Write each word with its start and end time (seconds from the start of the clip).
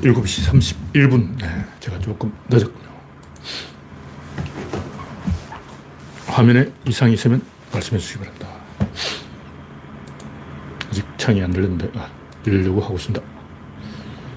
7시 0.00 0.50
31분. 0.92 1.38
네, 1.38 1.64
제가 1.80 1.98
조금 1.98 2.32
늦었군요. 2.48 2.90
화면에 6.26 6.72
이상이 6.88 7.14
있으면 7.14 7.42
말씀해 7.72 7.98
주시기 7.98 8.20
바랍니다. 8.20 8.48
아직 10.88 11.04
창이 11.18 11.42
안 11.42 11.54
열렸는데, 11.54 11.90
아, 11.98 12.08
열려고 12.46 12.80
하고 12.80 12.94
있습니다. 12.94 13.24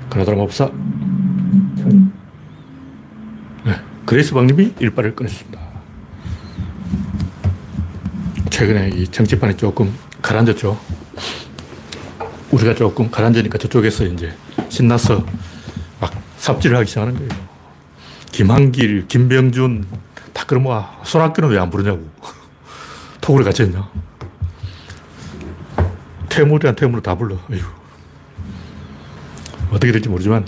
그나다라 0.09 0.37
맙사. 0.37 0.69
네, 3.65 3.79
그레이스 4.05 4.33
박님이 4.33 4.73
일빠를 4.79 5.15
끊었습니다. 5.15 5.59
최근에 8.49 8.89
이 8.89 9.07
정치판이 9.07 9.57
조금 9.57 9.93
가라앉았죠. 10.21 10.79
우리가 12.51 12.75
조금 12.75 13.09
가라앉으니까 13.09 13.57
저쪽에서 13.57 14.05
이제 14.05 14.31
신나서 14.69 15.19
막 15.19 15.52
삽질을 16.43 16.75
하기 16.77 16.87
시작하는 16.89 17.15
거예요. 17.15 17.29
김한길, 18.33 19.07
김병준, 19.07 19.85
다 20.33 20.43
그러면 20.45 20.83
손학규는 21.03 21.49
왜 21.49 21.57
안 21.57 21.69
부르냐고. 21.69 22.05
톡을 23.21 23.45
갇혔냐. 23.45 23.89
퇴물이란 26.27 26.75
퇴물을 26.75 27.01
다 27.01 27.15
불러. 27.15 27.35
어휴. 27.35 27.61
어떻게 29.71 29.91
될지 29.93 30.09
모르지만 30.09 30.45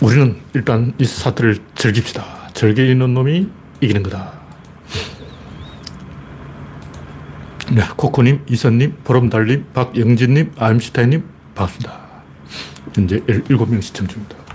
우리는 0.00 0.40
일단 0.54 0.94
이 0.98 1.04
사태를 1.04 1.58
즐깁시다. 1.74 2.24
즐기는 2.54 3.12
놈이 3.12 3.50
이기는 3.82 4.02
거다. 4.04 4.32
네, 7.72 7.82
코코님, 7.96 8.46
이선님, 8.48 8.96
보름달님, 9.04 9.66
박영진님, 9.74 10.52
아임슈타인님, 10.56 11.28
반갑습니다. 11.54 12.00
현재 12.94 13.18
7명 13.20 13.82
시청 13.82 14.06
중입니다. 14.06 14.45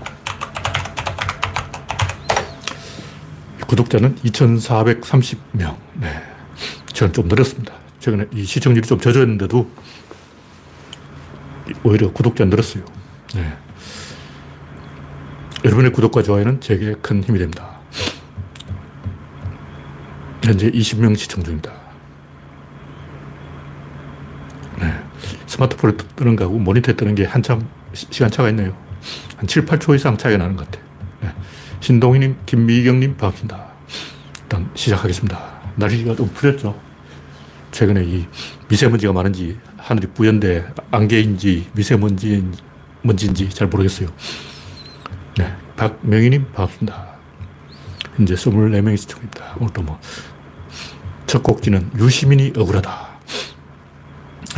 구독자는 3.72 4.16
2,430명. 4.16 5.78
네. 5.94 6.22
저는 6.92 7.14
좀 7.14 7.26
늘었습니다. 7.26 7.72
최근에 8.00 8.26
이 8.34 8.44
시청률이 8.44 8.86
좀 8.86 9.00
젖었는데도 9.00 9.70
오히려 11.82 12.12
구독자 12.12 12.44
늘었어요. 12.44 12.84
네. 13.34 13.56
여러분의 15.64 15.90
구독과 15.92 16.22
좋아요는 16.22 16.60
제게 16.60 16.94
큰 17.00 17.22
힘이 17.22 17.38
됩니다. 17.38 17.80
현재 20.44 20.70
20명 20.70 21.16
시청 21.16 21.42
중입니다. 21.42 21.72
네. 24.80 25.02
스마트폰에 25.46 25.96
뜨는 26.14 26.36
거하고 26.36 26.58
모니터에 26.58 26.94
뜨는 26.94 27.14
게 27.14 27.24
한참 27.24 27.66
시간 27.94 28.30
차가 28.30 28.50
있네요. 28.50 28.76
한 29.38 29.46
7, 29.46 29.64
8초 29.64 29.94
이상 29.94 30.18
차이가 30.18 30.36
나는 30.36 30.56
것 30.56 30.70
같아요. 30.70 30.91
네. 31.82 31.86
신동희님, 31.86 32.36
김미경님, 32.46 33.16
반갑습니다. 33.16 33.66
일단 34.42 34.70
시작하겠습니다. 34.74 35.62
날씨가 35.76 36.14
좀 36.14 36.28
풀렸죠. 36.32 36.78
최근에 37.72 38.04
이 38.04 38.26
미세먼지가 38.68 39.12
많은지 39.12 39.58
하늘이 39.78 40.06
뿌연데 40.08 40.64
안개인지 40.92 41.70
미세먼지인지 41.72 43.50
잘 43.50 43.66
모르겠어요. 43.66 44.08
네. 45.38 45.52
박명희님, 45.76 46.52
반갑습니다. 46.52 47.16
현재 48.16 48.34
24명이 48.34 48.96
시청입니다. 48.96 49.56
오늘도 49.58 49.82
뭐, 49.82 49.98
첫 51.26 51.42
곡지는 51.42 51.90
유시민이 51.98 52.52
억울하다. 52.56 53.08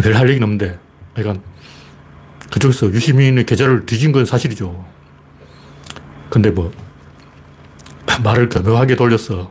별 0.03 0.15
할 0.17 0.29
얘기는 0.29 0.43
없는데, 0.43 0.79
그러 1.15 1.35
그쪽에서 2.53 2.89
유시민의 2.93 3.47
계좌를 3.47 3.87
뒤진 3.87 4.13
건 4.13 4.27
사실이죠. 4.27 4.85
근데 6.29 6.51
뭐, 6.51 6.73
말을 8.23 8.49
교묘하게 8.49 8.97
돌렸어. 8.97 9.51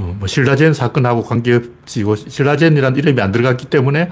어, 0.00 0.16
뭐, 0.18 0.26
신라젠 0.26 0.72
사건하고 0.74 1.24
관계없이, 1.24 2.04
신라젠이라는 2.28 2.98
이름이 2.98 3.20
안 3.20 3.32
들어갔기 3.32 3.66
때문에 3.66 4.10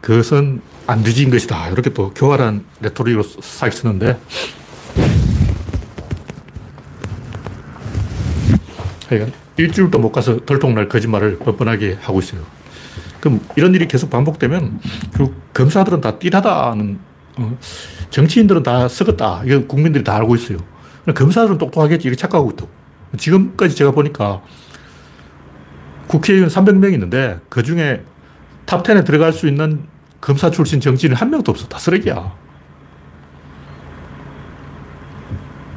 그것은 0.00 0.60
안 0.86 1.02
뒤진 1.02 1.30
것이다. 1.30 1.68
이렇게 1.70 1.90
또 1.90 2.12
교활한 2.14 2.64
레토릭으로 2.80 3.22
싹 3.22 3.72
쓰는데, 3.72 4.18
하여간 9.08 9.32
일주일도 9.56 9.98
못 9.98 10.12
가서 10.12 10.44
들통날 10.44 10.88
거짓말을 10.88 11.38
뻔뻔하게 11.38 11.98
하고 12.00 12.20
있어요. 12.20 12.42
그럼 13.20 13.40
이런 13.56 13.74
일이 13.74 13.88
계속 13.88 14.10
반복되면 14.10 14.80
결국 15.16 15.52
검사들은 15.54 16.00
다 16.00 16.18
띨하다는 16.18 16.98
어, 17.38 17.58
정치인들은 18.10 18.62
다 18.62 18.88
썩었다. 18.88 19.42
이건 19.44 19.68
국민들이 19.68 20.04
다 20.04 20.16
알고 20.16 20.36
있어요. 20.36 20.58
검사들은 21.14 21.58
똑똑하겠지. 21.58 22.08
이렇게 22.08 22.20
착각하고 22.20 22.50
있다. 22.52 22.66
지금까지 23.16 23.74
제가 23.74 23.90
보니까 23.92 24.42
국회의원 26.06 26.48
300명 26.48 26.92
있는데 26.92 27.40
그 27.48 27.62
중에 27.62 28.04
탑 28.64 28.82
10에 28.82 29.04
들어갈 29.04 29.32
수 29.32 29.46
있는 29.48 29.86
검사 30.20 30.50
출신 30.50 30.80
정치인은 30.80 31.16
한 31.16 31.30
명도 31.30 31.52
없어. 31.52 31.68
다 31.68 31.78
쓰레기야. 31.78 32.34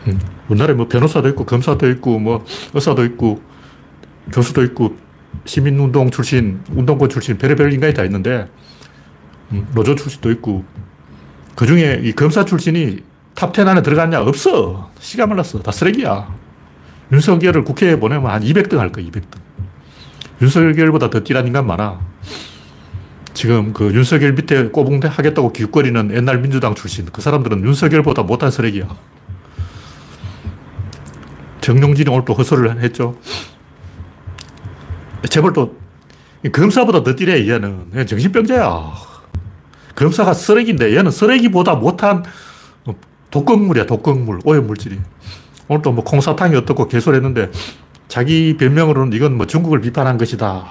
음, 0.08 0.20
우리나라에 0.48 0.76
뭐 0.76 0.88
변호사도 0.88 1.30
있고, 1.30 1.46
검사도 1.46 1.90
있고, 1.92 2.20
뭐 2.20 2.44
의사도 2.74 3.06
있고, 3.06 3.42
교수도 4.34 4.64
있고, 4.64 4.98
시민운동 5.46 6.10
출신, 6.10 6.62
운동권 6.72 7.10
출신, 7.10 7.38
별의별 7.38 7.72
인간이 7.74 7.94
다 7.94 8.04
있는데, 8.06 8.50
음, 9.52 9.68
노조 9.76 9.96
출신도 9.96 10.32
있고, 10.32 10.64
그 11.56 11.68
중에 11.68 12.02
이 12.04 12.14
검사 12.14 12.44
출신이 12.46 13.04
top 13.36 13.54
10 13.54 13.68
안에 13.68 13.84
들어갔냐? 13.84 14.22
없어. 14.22 14.90
씨가 15.00 15.30
말랐어. 15.30 15.60
다 15.62 15.72
쓰레기야. 15.72 16.28
윤석열을 17.12 17.64
국회에 17.64 18.00
보내면 18.00 18.32
한 18.32 18.44
200등 18.44 18.78
할 18.78 18.92
거야, 18.92 19.06
200등. 19.06 19.38
윤석열보다 20.42 21.10
더 21.10 21.24
띨한 21.24 21.48
인간 21.48 21.66
많아. 21.68 22.00
지금 23.34 23.74
그 23.74 23.94
윤석열 23.94 24.34
밑에 24.34 24.70
꼬붕대 24.70 25.08
하겠다고 25.08 25.54
기웃거리는 25.54 26.16
옛날 26.16 26.40
민주당 26.40 26.76
출신. 26.76 27.06
그 27.06 27.22
사람들은 27.22 27.64
윤석열보다 27.64 28.24
못한 28.24 28.52
쓰레기야. 28.52 28.88
정용진이 31.62 32.10
오늘 32.10 32.26
또 32.26 32.34
허설을 32.34 32.82
했죠. 32.82 33.18
재벌 35.30 35.54
또 35.54 35.78
검사보다 36.52 37.04
더 37.04 37.16
띠래, 37.16 37.48
얘는. 37.50 38.06
정신병자야. 38.08 38.94
검사가 39.96 40.34
쓰레기인데 40.34 40.96
얘는 40.96 41.12
쓰레기보다 41.12 41.76
못한 41.76 42.24
독극물이야, 43.32 43.86
독극물, 43.86 44.40
오염물질이. 44.44 45.00
오늘 45.70 45.84
또뭐 45.84 46.04
콩사탕이 46.04 46.56
어떻고 46.56 46.88
개소했는데 46.88 47.52
자기 48.08 48.58
변명으로는 48.58 49.14
이건 49.14 49.38
뭐 49.38 49.46
중국을 49.46 49.82
비판한 49.82 50.18
것이다. 50.18 50.66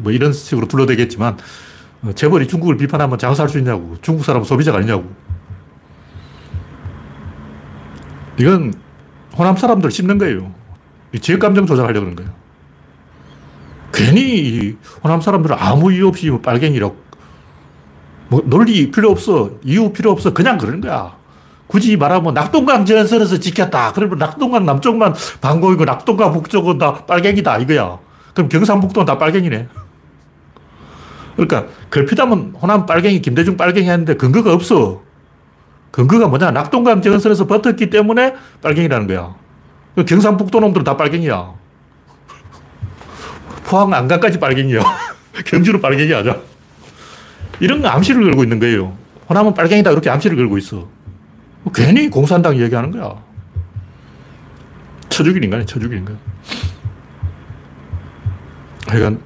뭐 0.00 0.12
이런 0.12 0.32
식으로 0.32 0.68
둘러대겠지만 0.68 1.36
어, 2.04 2.12
재벌이 2.14 2.46
중국을 2.46 2.76
비판하면 2.76 3.18
장사할 3.18 3.48
수 3.48 3.58
있냐고. 3.58 3.96
중국 4.00 4.24
사람은 4.24 4.44
소비자가 4.46 4.78
아니냐고. 4.78 5.12
이건 8.38 8.72
호남 9.36 9.56
사람들 9.56 9.90
씹는 9.90 10.18
거예요. 10.18 10.54
지역 11.20 11.40
감정 11.40 11.66
조작하려고 11.66 12.06
그러는 12.06 12.16
거예요. 12.16 12.32
괜히 13.92 14.76
호남 15.02 15.20
사람들은 15.20 15.56
아무 15.58 15.92
이유 15.92 16.08
없이 16.08 16.30
뭐 16.30 16.40
빨갱이라고 16.40 16.96
뭐 18.28 18.42
논리 18.46 18.90
필요 18.92 19.10
없어. 19.10 19.50
이유 19.64 19.92
필요 19.92 20.12
없어. 20.12 20.32
그냥 20.32 20.58
그러는 20.58 20.80
거야. 20.80 21.16
굳이 21.66 21.96
말하면 21.96 22.34
낙동강 22.34 22.84
전선에서 22.84 23.38
지켰다. 23.40 23.92
그러면 23.92 24.18
낙동강 24.18 24.66
남쪽만 24.66 25.14
방공이고 25.40 25.84
낙동강 25.84 26.32
북쪽은 26.32 26.78
다 26.78 27.04
빨갱이다. 27.06 27.58
이거야. 27.58 27.98
그럼 28.34 28.48
경상북도는 28.48 29.06
다 29.06 29.18
빨갱이네. 29.18 29.68
그러니까 31.36 31.66
걸핏하면 31.90 32.54
호남 32.60 32.86
빨갱이, 32.86 33.22
김대중 33.22 33.56
빨갱이 33.56 33.88
하는데 33.88 34.14
근거가 34.16 34.52
없어. 34.52 35.02
근거가 35.90 36.28
뭐냐. 36.28 36.50
낙동강 36.50 37.00
전선에서 37.02 37.46
버텼기 37.46 37.90
때문에 37.90 38.34
빨갱이라는 38.62 39.06
거야. 39.06 39.34
경상북도 40.06 40.60
놈들은 40.60 40.84
다 40.84 40.96
빨갱이야. 40.96 41.52
포항 43.64 43.92
안강까지 43.94 44.38
빨갱이야. 44.38 44.80
경주로 45.46 45.80
빨갱이 45.80 46.12
하자. 46.12 46.38
이런 47.60 47.84
암시를 47.84 48.22
걸고 48.24 48.42
있는 48.42 48.58
거예요. 48.58 48.96
호남은 49.28 49.54
빨갱이다. 49.54 49.90
이렇게 49.90 50.10
암시를 50.10 50.36
걸고 50.36 50.58
있어. 50.58 50.93
괜히 51.72 52.08
공산당 52.08 52.58
얘기하는 52.58 52.90
거야. 52.90 53.22
쳐죽인 55.08 55.42
인간이 55.44 55.64
쳐죽인 55.64 55.98
인간. 55.98 56.18
하여간 58.88 59.20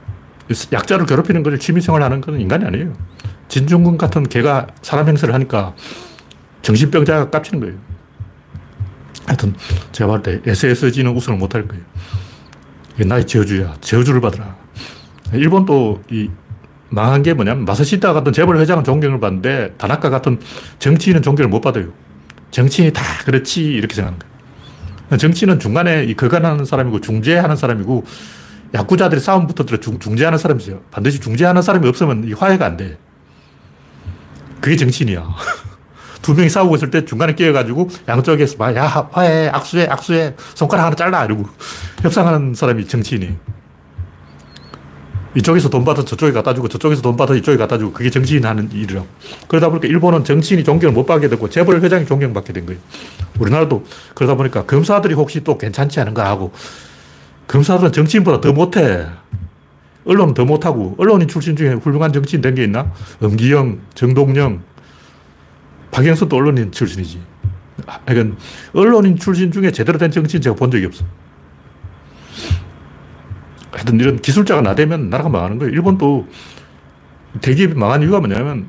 약자를 0.72 1.06
괴롭히는 1.06 1.42
것을 1.42 1.58
취미생활 1.58 2.02
하는 2.02 2.20
건 2.20 2.40
인간이 2.40 2.64
아니에요. 2.64 2.92
진중근 3.48 3.98
같은 3.98 4.22
개가 4.22 4.66
사람 4.82 5.08
행세를 5.08 5.34
하니까 5.34 5.74
정신병자가 6.62 7.30
깝치는 7.30 7.60
거예요. 7.60 7.76
하여튼 9.26 9.54
제가 9.92 10.10
봤을 10.10 10.42
때 10.42 10.50
SSG는 10.50 11.14
우승을 11.14 11.38
못 11.38 11.54
할 11.54 11.66
거예요. 11.66 11.82
나의 13.06 13.26
저주야. 13.26 13.76
저주를 13.80 14.20
받으라. 14.20 14.56
일본도 15.32 16.02
이 16.10 16.30
망한 16.90 17.22
게 17.22 17.34
뭐냐면 17.34 17.64
마사시다 17.64 18.12
같은 18.12 18.32
재벌 18.32 18.58
회장은 18.58 18.84
존경을 18.84 19.20
받는데 19.20 19.74
다나카 19.76 20.08
같은 20.10 20.40
정치인은 20.78 21.22
존경을 21.22 21.48
못 21.48 21.60
받아요. 21.60 21.88
정치인이 22.50 22.92
다 22.92 23.02
그렇지 23.24 23.62
이렇게 23.64 23.94
생각하는 23.94 24.18
거예요. 24.18 25.18
정치는 25.18 25.58
중간에 25.58 26.12
거간하는 26.14 26.64
사람이고 26.64 27.00
중재하는 27.00 27.56
사람이고 27.56 28.04
야구자들이 28.74 29.20
싸움 29.20 29.46
붙어들어 29.46 29.78
중재하는 29.80 30.38
사람이죠. 30.38 30.82
반드시 30.90 31.20
중재하는 31.20 31.62
사람이 31.62 31.88
없으면 31.88 32.24
이 32.28 32.32
화해가 32.32 32.66
안 32.66 32.76
돼. 32.76 32.98
그게 34.60 34.76
정치인이야. 34.76 35.24
두 36.20 36.34
명이 36.34 36.50
싸우고 36.50 36.76
있을 36.76 36.90
때 36.90 37.04
중간에 37.04 37.34
끼어가지고 37.34 37.88
양쪽에서 38.06 38.56
막, 38.58 38.76
야, 38.76 39.08
화해, 39.12 39.48
악수해, 39.48 39.86
악수해, 39.88 40.34
손가락 40.54 40.84
하나 40.86 40.96
잘라, 40.96 41.24
이러고 41.24 41.46
협상하는 42.02 42.54
사람이 42.54 42.86
정치인이. 42.86 43.36
이쪽에서 45.38 45.70
돈 45.70 45.84
받아 45.84 46.04
저쪽에 46.04 46.32
갖다 46.32 46.52
주고 46.52 46.66
저쪽에서 46.68 47.00
돈 47.00 47.16
받아 47.16 47.32
이쪽에 47.32 47.56
갖다 47.56 47.78
주고 47.78 47.92
그게 47.92 48.10
정치인 48.10 48.44
하는 48.44 48.68
일이라고. 48.72 49.06
그러다 49.46 49.68
보니까 49.68 49.86
일본은 49.86 50.24
정치인이 50.24 50.64
존경을 50.64 50.92
못 50.92 51.06
받게 51.06 51.28
되고 51.28 51.48
재벌 51.48 51.80
회장이 51.80 52.06
존경받게 52.06 52.52
된 52.52 52.66
거예요. 52.66 52.80
우리나라도 53.38 53.84
그러다 54.14 54.34
보니까 54.34 54.64
검사들이 54.64 55.14
혹시 55.14 55.44
또 55.44 55.56
괜찮지 55.56 56.00
않은가 56.00 56.26
하고 56.26 56.52
검사들은 57.46 57.92
정치인보다 57.92 58.40
더 58.40 58.52
못해. 58.52 59.06
언론은 60.04 60.34
더 60.34 60.44
못하고 60.44 60.96
언론인 60.98 61.28
출신 61.28 61.54
중에 61.54 61.74
훌륭한 61.74 62.12
정치인 62.12 62.40
된 62.42 62.54
게 62.54 62.64
있나? 62.64 62.90
엄기영, 63.22 63.78
정동영, 63.94 64.62
박영선도 65.92 66.34
언론인 66.34 66.72
출신이지. 66.72 67.20
그러니까 68.06 68.36
언론인 68.72 69.16
출신 69.16 69.52
중에 69.52 69.70
제대로 69.70 69.98
된 69.98 70.10
정치인 70.10 70.42
제가 70.42 70.56
본 70.56 70.70
적이 70.70 70.86
없어. 70.86 71.04
하여튼 73.72 74.00
이런 74.00 74.16
기술자가 74.16 74.62
나대면 74.62 75.10
나라가 75.10 75.28
망하는 75.28 75.58
거예요. 75.58 75.72
일본도 75.72 76.26
대기업이 77.40 77.74
망한 77.74 78.02
이유가 78.02 78.20
뭐냐면 78.20 78.68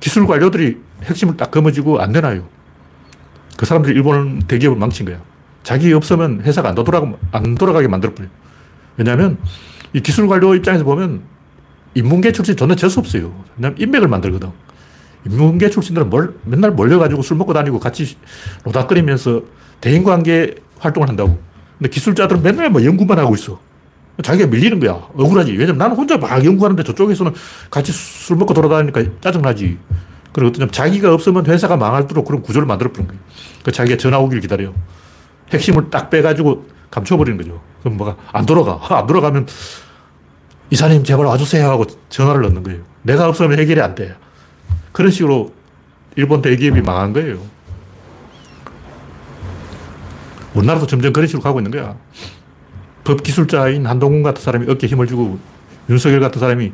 기술 0.00 0.26
관료들이 0.26 0.78
핵심을 1.04 1.36
딱 1.36 1.50
거머쥐고 1.50 2.00
안 2.00 2.12
되나요. 2.12 2.46
그 3.56 3.66
사람들이 3.66 3.94
일본 3.94 4.40
대기업을 4.40 4.78
망친 4.78 5.06
거야. 5.06 5.20
자기 5.62 5.92
없으면 5.92 6.40
회사가 6.42 6.70
안, 6.70 6.74
돌아가, 6.74 7.12
안 7.30 7.54
돌아가게 7.54 7.86
만들어버려요. 7.86 8.30
왜냐하면 8.96 9.38
이 9.92 10.00
기술 10.00 10.26
관료 10.26 10.54
입장에서 10.54 10.84
보면 10.84 11.22
인문계 11.94 12.32
출신 12.32 12.56
존나 12.56 12.74
재수 12.74 12.98
없어요. 12.98 13.32
왜냐면 13.56 13.78
인맥을 13.78 14.08
만들거든. 14.08 14.50
인문계 15.26 15.70
출신들은 15.70 16.10
몰, 16.10 16.36
맨날 16.44 16.72
몰려가지고 16.72 17.22
술 17.22 17.36
먹고 17.36 17.52
다니고 17.52 17.78
같이 17.78 18.16
노닥거리면서 18.64 19.42
대인관계 19.80 20.56
활동을 20.78 21.08
한다고. 21.08 21.40
근데 21.78 21.90
기술자들은 21.90 22.42
맨날 22.42 22.70
뭐 22.70 22.84
연구만 22.84 23.18
하고 23.18 23.34
있어. 23.34 23.60
자기가 24.22 24.48
밀리는 24.48 24.78
거야. 24.80 24.92
억울하지. 25.16 25.52
왜냐면 25.52 25.78
나는 25.78 25.96
혼자 25.96 26.18
막 26.18 26.44
연구하는데 26.44 26.82
저쪽에서는 26.82 27.32
같이 27.70 27.92
술 27.92 28.36
먹고 28.36 28.52
돌아다니니까 28.52 29.02
짜증나지. 29.20 29.78
그리고 30.32 30.48
어떤 30.48 30.70
자기가 30.70 31.12
없으면 31.14 31.46
회사가 31.46 31.76
망할도록 31.76 32.26
그런 32.26 32.42
구조를 32.42 32.66
만들어버린 32.66 33.08
거예요. 33.08 33.20
그 33.64 33.72
자기가 33.72 33.96
전화 33.96 34.18
오기를 34.18 34.40
기다려요. 34.40 34.74
핵심을 35.50 35.90
딱 35.90 36.10
빼가지고 36.10 36.66
감춰버리는 36.90 37.38
거죠. 37.38 37.60
그럼 37.80 37.96
뭐가 37.96 38.16
안 38.32 38.44
돌아가. 38.44 38.78
안 38.98 39.06
돌아가면 39.06 39.46
이사님 40.70 41.04
제발 41.04 41.26
와주세요 41.26 41.68
하고 41.68 41.86
전화를 42.08 42.42
넣는 42.42 42.62
거예요. 42.62 42.80
내가 43.02 43.28
없으면 43.28 43.58
해결이 43.58 43.80
안 43.80 43.94
돼. 43.94 44.14
그런 44.92 45.10
식으로 45.10 45.52
일본 46.16 46.42
대기업이 46.42 46.82
망한 46.82 47.12
거예요. 47.12 47.38
우리나라도 50.54 50.86
점점 50.86 51.12
그런 51.12 51.26
식으로 51.26 51.42
가고 51.42 51.60
있는 51.60 51.70
거야. 51.70 51.96
법기술자인 53.04 53.86
한동훈 53.86 54.22
같은 54.22 54.42
사람이 54.42 54.70
어깨 54.70 54.86
힘을 54.86 55.06
주고 55.06 55.38
윤석열 55.88 56.20
같은 56.20 56.40
사람이 56.40 56.72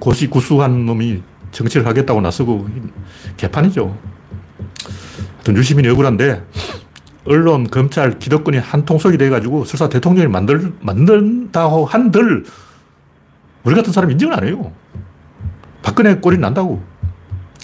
고시 0.00 0.28
구수한 0.28 0.86
놈이 0.86 1.22
정치를 1.52 1.86
하겠다고 1.86 2.20
나서고 2.20 2.68
개판이죠. 3.36 3.96
하여튼 5.34 5.56
유시민이 5.56 5.88
억울한데 5.88 6.44
언론, 7.26 7.68
검찰, 7.68 8.18
기득권이 8.18 8.58
한 8.58 8.84
통속이 8.84 9.16
돼가지고 9.16 9.64
설사 9.64 9.88
대통령이 9.88 10.28
만들, 10.28 10.72
만든다고 10.80 11.86
한들 11.86 12.44
우리 13.64 13.74
같은 13.74 13.92
사람 13.92 14.10
인정을 14.10 14.34
안 14.34 14.46
해요. 14.46 14.72
박근혜 15.82 16.16
꼴이 16.16 16.38
난다고. 16.38 16.82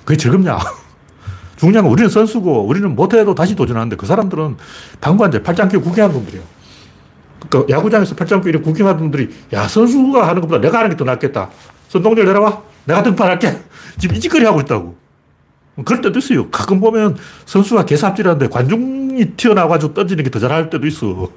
그게 0.04 0.16
즐겁냐. 0.16 0.58
중요한 1.56 1.84
건 1.84 1.92
우리는 1.92 2.08
선수고 2.08 2.66
우리는 2.66 2.94
못해도 2.94 3.34
다시 3.34 3.54
도전하는데 3.54 3.96
그 3.96 4.06
사람들은 4.06 4.56
방관제 5.02 5.42
팔짱 5.42 5.68
끼고 5.68 5.82
구경하는 5.82 6.16
놈들이에요. 6.16 6.59
그러니까 7.48 7.74
야구장에서 7.76 8.14
팔짱 8.14 8.42
끼고 8.42 8.60
구경하는 8.62 9.00
놈들이 9.00 9.30
야 9.52 9.66
선수가 9.68 10.26
하는 10.28 10.40
것보다 10.42 10.60
내가 10.60 10.78
하는 10.78 10.90
게 10.90 10.96
더 10.96 11.04
낫겠다. 11.04 11.50
선동열 11.88 12.24
내려와. 12.26 12.62
내가 12.84 13.02
등판할게. 13.02 13.58
지금 13.98 14.16
이 14.16 14.20
짓거리 14.20 14.44
하고 14.44 14.60
있다고. 14.60 14.96
그럴 15.84 16.02
때도 16.02 16.18
있어요. 16.18 16.50
가끔 16.50 16.80
보면 16.80 17.16
선수가 17.46 17.84
개삽질하는데 17.86 18.48
관중이 18.48 19.32
튀어나와가지고 19.36 19.94
던지는 19.94 20.24
게 20.24 20.30
더 20.30 20.38
잘할 20.38 20.68
때도 20.70 20.86
있어. 20.86 21.28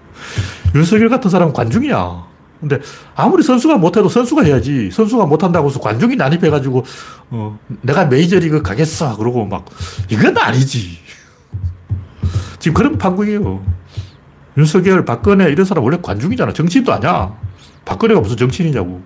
윤석열 0.74 1.08
같은 1.08 1.30
사람은 1.30 1.52
관중이야. 1.52 2.24
근데 2.60 2.80
아무리 3.14 3.42
선수가 3.42 3.76
못해도 3.76 4.08
선수가 4.08 4.44
해야지. 4.44 4.90
선수가 4.90 5.26
못한다고 5.26 5.68
해서 5.68 5.78
관중이 5.80 6.16
난입해가지고, 6.16 6.84
어, 7.30 7.58
내가 7.82 8.06
메이저리그 8.06 8.62
가겠어. 8.62 9.16
그러고 9.18 9.44
막, 9.44 9.66
이건 10.08 10.38
아니지. 10.38 10.98
지금 12.58 12.74
그런 12.74 12.96
판국이에요. 12.96 13.62
윤석열, 14.56 15.04
박근혜 15.04 15.50
이런 15.50 15.64
사람 15.66 15.84
원래 15.84 15.98
관중이잖아. 16.00 16.52
정치인도 16.52 16.92
아니야. 16.92 17.36
박근혜가 17.84 18.20
무슨 18.20 18.36
정치인이냐고. 18.36 19.02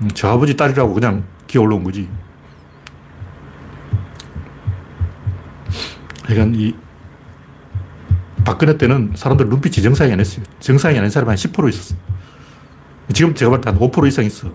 음, 0.00 0.08
저 0.14 0.28
아버지 0.28 0.56
딸이라고 0.56 0.94
그냥 0.94 1.24
기어 1.46 1.62
올라온 1.62 1.84
거지. 1.84 2.08
그러니까 6.26 6.58
이 6.58 6.74
박근혜 8.44 8.76
때는 8.78 9.12
사람들 9.14 9.48
눈빛이 9.48 9.82
정상이 9.82 10.12
아니었어요. 10.12 10.44
정상이 10.60 10.98
아닌 10.98 11.10
사람이 11.10 11.28
한 11.28 11.36
10% 11.36 11.68
있었어. 11.68 11.94
지금 13.12 13.34
제가 13.34 13.50
볼 13.50 13.60
때 13.60 13.70
한 13.70 13.78
5% 13.78 14.06
이상 14.08 14.24
있어. 14.24 14.50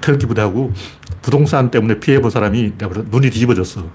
특기 0.00 0.26
부대하고 0.26 0.72
부동산 1.20 1.70
때문에 1.70 1.98
피해본 1.98 2.30
사람이 2.30 2.74
눈이 3.10 3.30
뒤집어졌어. 3.30 3.90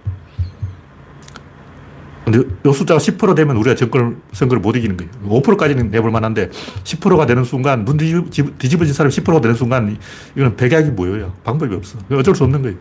근데 2.23 2.39
이 2.39 2.73
숫자가 2.73 2.99
10% 2.99 3.35
되면 3.35 3.57
우리가 3.57 3.75
정권을, 3.75 4.17
선거를 4.31 4.61
못 4.61 4.75
이기는 4.75 4.95
거예요. 4.95 5.11
5%까지는 5.27 5.89
내볼 5.89 6.11
만한데 6.11 6.49
10%가 6.83 7.25
되는 7.25 7.43
순간, 7.43 7.83
눈 7.83 7.97
뒤집어진 7.97 8.93
사람이 8.93 9.13
10%가 9.13 9.41
되는 9.41 9.55
순간, 9.55 9.97
이건 10.35 10.55
백약이 10.55 10.91
모여요. 10.91 11.33
방법이 11.43 11.73
없어. 11.73 11.97
어쩔 12.11 12.35
수 12.35 12.43
없는 12.43 12.61
거예요. 12.61 12.77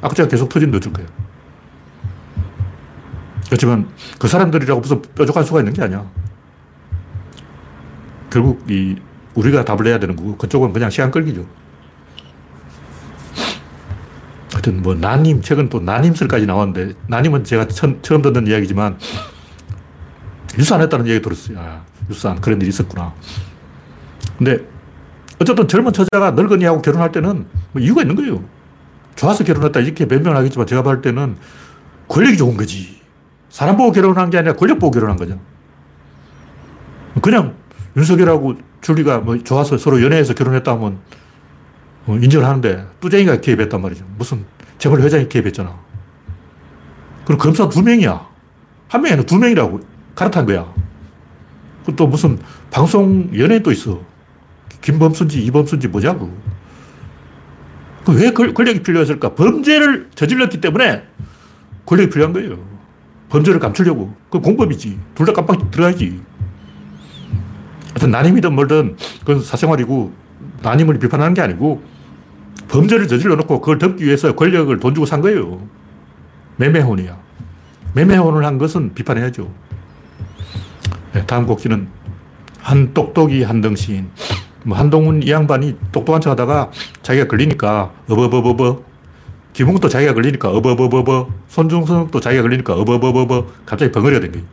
악재가 0.00 0.28
계속 0.28 0.48
터진다 0.48 0.78
어쩔 0.78 0.92
거예요. 0.92 1.08
그렇지만 3.46 3.88
그 4.18 4.26
사람들이라고 4.28 4.80
무슨 4.80 5.02
뾰족할 5.14 5.44
수가 5.44 5.60
있는 5.60 5.72
게 5.72 5.82
아니야. 5.82 6.04
결국 8.30 8.64
이 8.70 8.96
우리가 9.34 9.64
답을 9.64 9.84
내야 9.84 9.98
되는 9.98 10.16
거고 10.16 10.36
그쪽은 10.36 10.72
그냥 10.72 10.90
시간 10.90 11.10
끌기죠. 11.10 11.46
하여튼 14.58 14.82
뭐 14.82 14.94
난임 14.94 15.40
최근 15.40 15.68
또 15.68 15.78
난임설까지 15.78 16.46
나왔는데 16.46 16.94
난임은 17.06 17.44
제가 17.44 17.68
처음, 17.68 18.00
처음 18.02 18.22
듣는 18.22 18.48
이야기지만 18.48 18.98
유산했다는 20.58 21.06
얘기 21.06 21.22
들었어요. 21.22 21.60
아, 21.60 21.82
유산 22.10 22.40
그런 22.40 22.60
일이 22.60 22.68
있었구나. 22.68 23.14
근데 24.36 24.58
어쨌든 25.40 25.68
젊은 25.68 25.92
처자가 25.92 26.32
늙은이하고 26.32 26.82
결혼할 26.82 27.12
때는 27.12 27.46
뭐 27.70 27.80
이유가 27.80 28.02
있는 28.02 28.16
거예요. 28.16 28.42
좋아서 29.14 29.44
결혼했다 29.44 29.78
이렇게 29.78 30.08
변명하겠지만 30.08 30.66
제가 30.66 30.82
볼 30.82 31.02
때는 31.02 31.36
권력이 32.08 32.36
좋은 32.36 32.56
거지. 32.56 33.00
사람 33.50 33.76
보고 33.76 33.92
결혼한 33.92 34.30
게 34.30 34.38
아니라 34.38 34.54
권력 34.54 34.80
보고 34.80 34.90
결혼한 34.90 35.16
거죠. 35.16 35.38
그냥 37.22 37.54
윤석열하고 37.96 38.56
줄리가 38.80 39.18
뭐 39.18 39.38
좋아서 39.38 39.78
서로 39.78 40.02
연애해서 40.02 40.34
결혼했다 40.34 40.72
하면 40.72 40.80
뭐 40.80 41.02
인정을 42.16 42.46
하는데 42.46 42.86
뚜쟁이가 43.00 43.40
개입했단 43.40 43.80
말이죠. 43.82 44.04
무슨 44.16 44.44
재벌 44.78 45.02
회장이 45.02 45.28
개입했잖아. 45.28 45.78
그리고 47.24 47.42
검사 47.42 47.68
두 47.68 47.82
명이야. 47.82 48.26
한 48.88 49.02
명이 49.02 49.26
두 49.26 49.36
명이라고 49.38 49.80
갈아탄 50.14 50.46
거야. 50.46 50.72
또 51.96 52.06
무슨 52.06 52.38
방송 52.70 53.30
연예인 53.36 53.62
또 53.62 53.70
있어. 53.72 54.00
김범순지, 54.80 55.42
이범순지 55.44 55.88
뭐냐고. 55.88 56.32
왜 58.08 58.32
권력이 58.32 58.82
필요했을까? 58.82 59.34
범죄를 59.34 60.08
저질렀기 60.14 60.60
때문에 60.60 61.02
권력이 61.84 62.10
필요한 62.10 62.32
거예요. 62.32 62.58
범죄를 63.28 63.60
감추려고. 63.60 64.14
그 64.30 64.40
공범이지. 64.40 64.98
둘 65.14 65.26
다 65.26 65.32
깜빡 65.32 65.70
들어가야지. 65.70 66.20
하여튼 67.88 68.10
난임이든 68.10 68.54
뭐든 68.54 68.96
그건 69.20 69.42
사생활이고 69.42 70.12
난임을 70.62 70.98
비판하는 70.98 71.34
게 71.34 71.42
아니고 71.42 71.82
범죄를 72.68 73.08
저질러 73.08 73.36
놓고 73.36 73.60
그걸 73.60 73.78
덮기 73.78 74.04
위해서 74.04 74.34
권력을 74.34 74.78
돈 74.78 74.94
주고 74.94 75.06
산 75.06 75.20
거예요. 75.20 75.60
매매혼이야. 76.56 77.16
매매혼을 77.94 78.44
한 78.44 78.58
것은 78.58 78.94
비판해야죠. 78.94 79.50
네, 81.12 81.24
다음 81.26 81.46
곡지는 81.46 81.88
한 82.60 82.92
똑똑이 82.92 83.42
한등신. 83.42 84.08
뭐 84.64 84.76
한동훈 84.76 85.22
이 85.22 85.30
양반이 85.30 85.76
똑똑한 85.92 86.20
척 86.20 86.30
하다가 86.32 86.70
자기가 87.02 87.28
걸리니까 87.28 87.92
어버버버버 88.08 88.82
김웅도 89.54 89.88
자기가 89.88 90.14
걸리니까 90.14 90.50
어버버버버. 90.50 91.30
손준성도 91.48 92.20
자기가 92.20 92.42
걸리니까 92.42 92.74
어버버버버. 92.74 93.46
갑자기 93.64 93.90
벙어리가 93.90 94.20
된 94.20 94.32
거예요. 94.32 94.46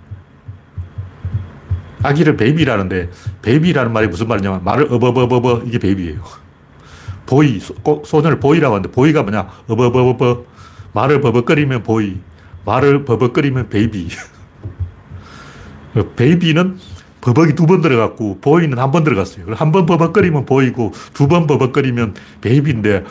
아기를 2.03 2.38
baby라는데 2.38 3.09
baby라는 3.41 3.91
말이 3.91 4.07
무슨 4.07 4.27
말이냐면 4.27 4.63
말을 4.63 4.93
어버버버버 4.93 5.63
이게 5.65 5.79
baby예요. 5.79 6.44
boy 7.25 7.59
소, 7.60 7.74
년을 8.22 8.39
boy라고 8.39 8.75
하는데 8.75 8.91
boy가 8.91 9.24
뭐냐? 9.24 9.48
어버버버버. 9.67 10.44
말을 10.94 11.22
버벅거리면 11.22 11.84
boy. 11.83 12.17
말을 12.65 13.05
버벅거리면 13.05 13.70
baby. 13.69 14.09
baby는 16.15 16.77
버벅이 17.22 17.55
두 17.55 17.65
번 17.65 17.82
들어갔고 17.82 18.39
boy는 18.41 18.77
한 18.77 18.91
번 18.91 19.03
들어갔어요. 19.03 19.46
한 19.55 19.72
번 19.72 19.86
버벅거리면 19.86 20.46
boy고 20.45 20.91
두 21.13 21.27
번 21.27 21.48
버벅거리면 21.48 22.15
baby인데 22.41 23.03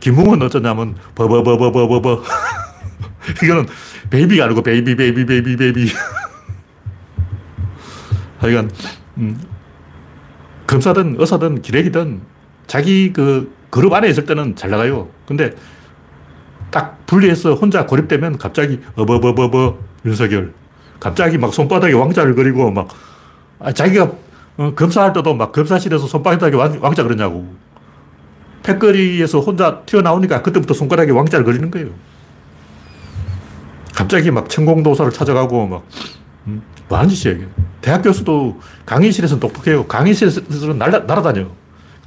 김웅은 0.00 0.42
어쩌냐면 0.42 0.94
버버버버버버버. 1.14 2.22
이거는 3.44 3.66
baby가 4.10 4.44
아니고 4.46 4.62
baby 4.62 4.96
baby 4.96 5.26
baby 5.26 5.56
baby. 5.56 5.92
하여간 8.38 8.70
음, 9.18 9.40
검사든 10.68 11.16
의사든 11.18 11.60
기레기든 11.62 12.20
자기 12.68 13.12
그 13.12 13.52
그룹 13.70 13.92
안에 13.92 14.08
있을 14.08 14.24
때는 14.24 14.54
잘 14.54 14.70
나가요. 14.70 15.08
근데 15.26 15.54
딱 16.70 17.04
분리해서 17.06 17.54
혼자 17.54 17.86
고립되면 17.86 18.38
갑자기 18.38 18.78
어버버버버 18.94 19.78
윤석열 20.04 20.52
갑자기 21.00 21.38
막 21.38 21.52
손바닥에 21.52 21.92
왕자를 21.94 22.34
그리고 22.34 22.70
막 22.70 22.88
아, 23.58 23.72
자기가 23.72 24.12
어, 24.58 24.74
검사할 24.74 25.12
때도 25.12 25.34
막 25.34 25.50
검사실에서 25.52 26.06
손바닥에 26.06 26.54
왕, 26.56 26.78
왕자 26.80 27.02
그러냐고 27.02 27.56
패거리에서 28.62 29.40
혼자 29.40 29.80
튀어나오니까 29.86 30.42
그때부터 30.42 30.74
손가락에 30.74 31.10
왕자를 31.10 31.44
그리는 31.44 31.70
거예요. 31.70 31.88
갑자기 33.94 34.30
막 34.30 34.48
천공도사를 34.48 35.10
찾아가고 35.10 35.66
막 35.66 35.84
음, 36.46 36.62
뭐하는 36.88 37.10
짓이야 37.10 37.34
이게. 37.34 37.46
대학 37.80 38.02
교수도 38.02 38.60
강의실에서는 38.84 39.40
똑똑해요. 39.40 39.86
강의실에서는 39.86 40.78
날아, 40.78 41.00
날아다녀. 41.00 41.46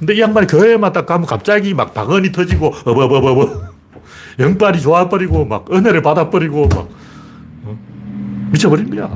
근데 0.02 0.14
이 0.14 0.20
양반이 0.20 0.48
교회만 0.48 0.92
딱 0.92 1.06
가면 1.06 1.28
갑자기 1.28 1.74
막 1.74 1.94
방언이 1.94 2.32
터지고, 2.32 2.74
어버버버버. 2.84 3.70
영빨이 4.40 4.80
좋아버리고, 4.80 5.44
막 5.44 5.72
은혜를 5.72 6.02
받아버리고, 6.02 6.66
막. 6.66 6.88
어? 7.62 7.78
미쳐버린 8.50 8.90
거야. 8.90 9.08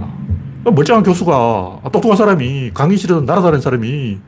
멀쩡한 0.62 1.02
교수가, 1.02 1.80
똑똑한 1.92 2.16
사람이, 2.16 2.70
강의실에서 2.72 3.22
날아다니는 3.22 3.60
사람이, 3.62 4.18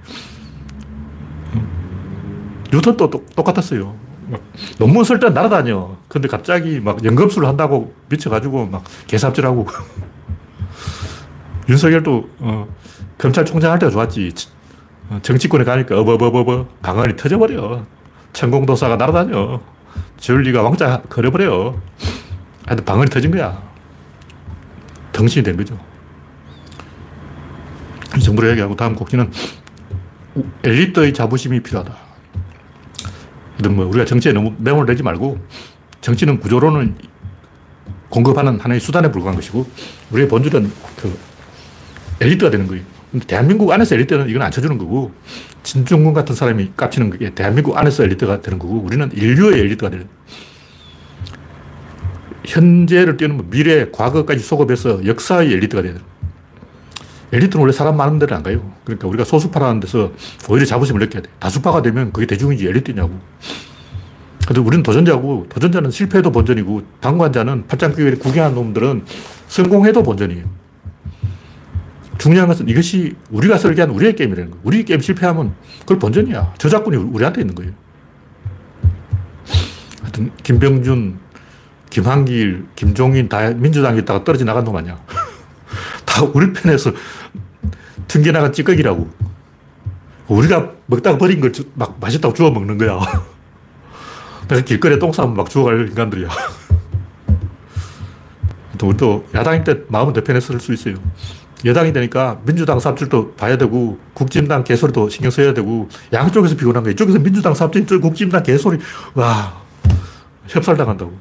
뉴턴도 2.72 3.08
똑같았어요. 3.36 3.94
논문 4.80 5.04
쓸 5.04 5.20
때 5.20 5.30
날아다녀. 5.30 5.96
근데 6.08 6.26
갑자기 6.26 6.80
막 6.80 7.04
연금술을 7.04 7.46
한다고 7.46 7.94
미쳐가지고 8.08 8.66
막 8.66 8.82
개삽질하고. 9.06 9.68
윤석열도 11.70 12.28
어, 12.40 12.68
검찰총장 13.16 13.70
할 13.70 13.78
때가 13.78 13.92
좋았지. 13.92 14.32
어, 15.10 15.18
정치권에 15.22 15.64
가니까 15.64 15.98
어버버버버 15.98 16.66
강한이 16.82 17.16
터져버려. 17.16 17.84
천공도사가 18.32 18.96
날아다녀. 18.96 19.60
줄리가 20.18 20.62
왕자 20.62 21.02
걸어버려. 21.08 21.74
하여튼 22.66 22.84
방언이 22.84 23.10
터진 23.10 23.30
거야. 23.30 23.62
덩신이 25.12 25.42
된 25.42 25.56
거죠. 25.56 25.78
정부를 28.22 28.50
얘기하고 28.50 28.76
다음 28.76 28.94
곡지는 28.94 29.30
엘리트의 30.62 31.14
자부심이 31.14 31.60
필요하다. 31.60 31.96
뭐 33.70 33.86
우리가 33.86 34.04
정치에 34.04 34.32
너무 34.32 34.54
매몰 34.58 34.86
내지 34.86 35.02
말고 35.02 35.38
정치는 36.00 36.38
구조로는 36.38 36.96
공급하는 38.08 38.60
하나의 38.60 38.80
수단에 38.80 39.10
불과한 39.10 39.34
것이고 39.36 39.68
우리의 40.10 40.28
본질은 40.28 40.70
그 40.96 41.18
엘리트가 42.20 42.50
되는 42.50 42.66
거예요. 42.66 42.84
근데 43.10 43.26
대한민국 43.26 43.70
안에서 43.70 43.94
엘리트는 43.94 44.28
이건 44.28 44.42
안 44.42 44.50
쳐주는 44.50 44.76
거고, 44.78 45.12
진중권 45.62 46.12
같은 46.12 46.34
사람이 46.34 46.72
깝치는 46.76 47.18
게 47.18 47.30
대한민국 47.34 47.76
안에서 47.76 48.04
엘리트가 48.04 48.42
되는 48.42 48.58
거고, 48.58 48.76
우리는 48.76 49.10
인류의 49.12 49.60
엘리트가 49.60 49.90
되는 49.90 50.06
현재를 52.44 53.16
뛰는 53.16 53.50
미래, 53.50 53.90
과거까지 53.90 54.42
속업해서 54.42 55.04
역사의 55.06 55.52
엘리트가 55.52 55.82
되는 55.82 56.00
엘리트는 57.32 57.60
원래 57.60 57.72
사람 57.72 57.96
많은 57.96 58.18
데는 58.18 58.34
안 58.34 58.42
가요. 58.42 58.72
그러니까 58.84 59.06
우리가 59.08 59.24
소수파라는 59.24 59.80
데서 59.80 60.12
오히려 60.48 60.64
자부심을 60.64 61.00
느껴야 61.00 61.22
돼. 61.22 61.30
다수파가 61.38 61.82
되면 61.82 62.12
그게 62.12 62.26
대중이지 62.26 62.66
엘리트냐고. 62.66 63.18
근데 64.46 64.60
우리는 64.60 64.82
도전자고, 64.82 65.46
도전자는 65.50 65.90
실패해도 65.90 66.32
본전이고, 66.32 66.82
방관자는 67.02 67.66
팔짱 67.66 67.94
끼고 67.94 68.18
구경한 68.18 68.54
놈들은 68.54 69.04
성공해도 69.48 70.02
본전이에요. 70.02 70.67
중요한 72.18 72.48
것은 72.48 72.68
이것이 72.68 73.14
우리가 73.30 73.58
설계한 73.58 73.90
우리의 73.90 74.16
게임이라는 74.16 74.50
거예요. 74.50 74.60
우리 74.64 74.84
게임 74.84 75.00
실패하면 75.00 75.54
그걸 75.80 75.98
본전이야. 75.98 76.54
저작권이 76.58 76.96
우리한테 76.96 77.42
있는 77.42 77.54
거예요. 77.54 77.72
하여튼, 80.02 80.32
김병준, 80.42 81.18
김한길, 81.90 82.66
김종인 82.74 83.28
다 83.28 83.50
민주당에 83.50 84.00
있다가 84.00 84.24
떨어져 84.24 84.44
나간 84.44 84.64
놈 84.64 84.76
아니야. 84.76 84.98
다 86.04 86.24
우리 86.34 86.52
편에서 86.52 86.92
튕겨나간 88.08 88.52
찌꺼기라고. 88.52 89.08
우리가 90.28 90.72
먹다가 90.86 91.18
버린 91.18 91.40
걸 91.40 91.52
막 91.74 91.98
맛있다고 92.00 92.34
주워 92.34 92.50
먹는 92.50 92.78
거야. 92.78 92.98
내가 94.48 94.62
길거리에 94.62 94.98
똥 94.98 95.12
싸면 95.12 95.34
막 95.34 95.48
주워갈 95.48 95.88
인간들이야. 95.88 96.28
우리도 98.82 99.26
야당일 99.34 99.64
때 99.64 99.80
마음은 99.88 100.12
대편에 100.12 100.40
쓸 100.40 100.60
수 100.60 100.72
있어요. 100.72 100.94
여당이 101.64 101.92
되니까 101.92 102.38
민주당 102.44 102.78
삽질도 102.78 103.32
봐야 103.32 103.56
되고 103.56 103.98
국진당 104.14 104.64
개소리도 104.64 105.08
신경 105.08 105.30
써야 105.30 105.52
되고 105.52 105.88
양쪽에서 106.12 106.56
피곤한 106.56 106.82
거예요. 106.82 106.92
이쪽에서 106.92 107.18
민주당 107.18 107.54
삽질, 107.54 107.82
이쪽 107.82 108.00
국진당 108.00 108.42
개소리. 108.42 108.78
와, 109.14 109.54
협살당한다고. 110.46 111.12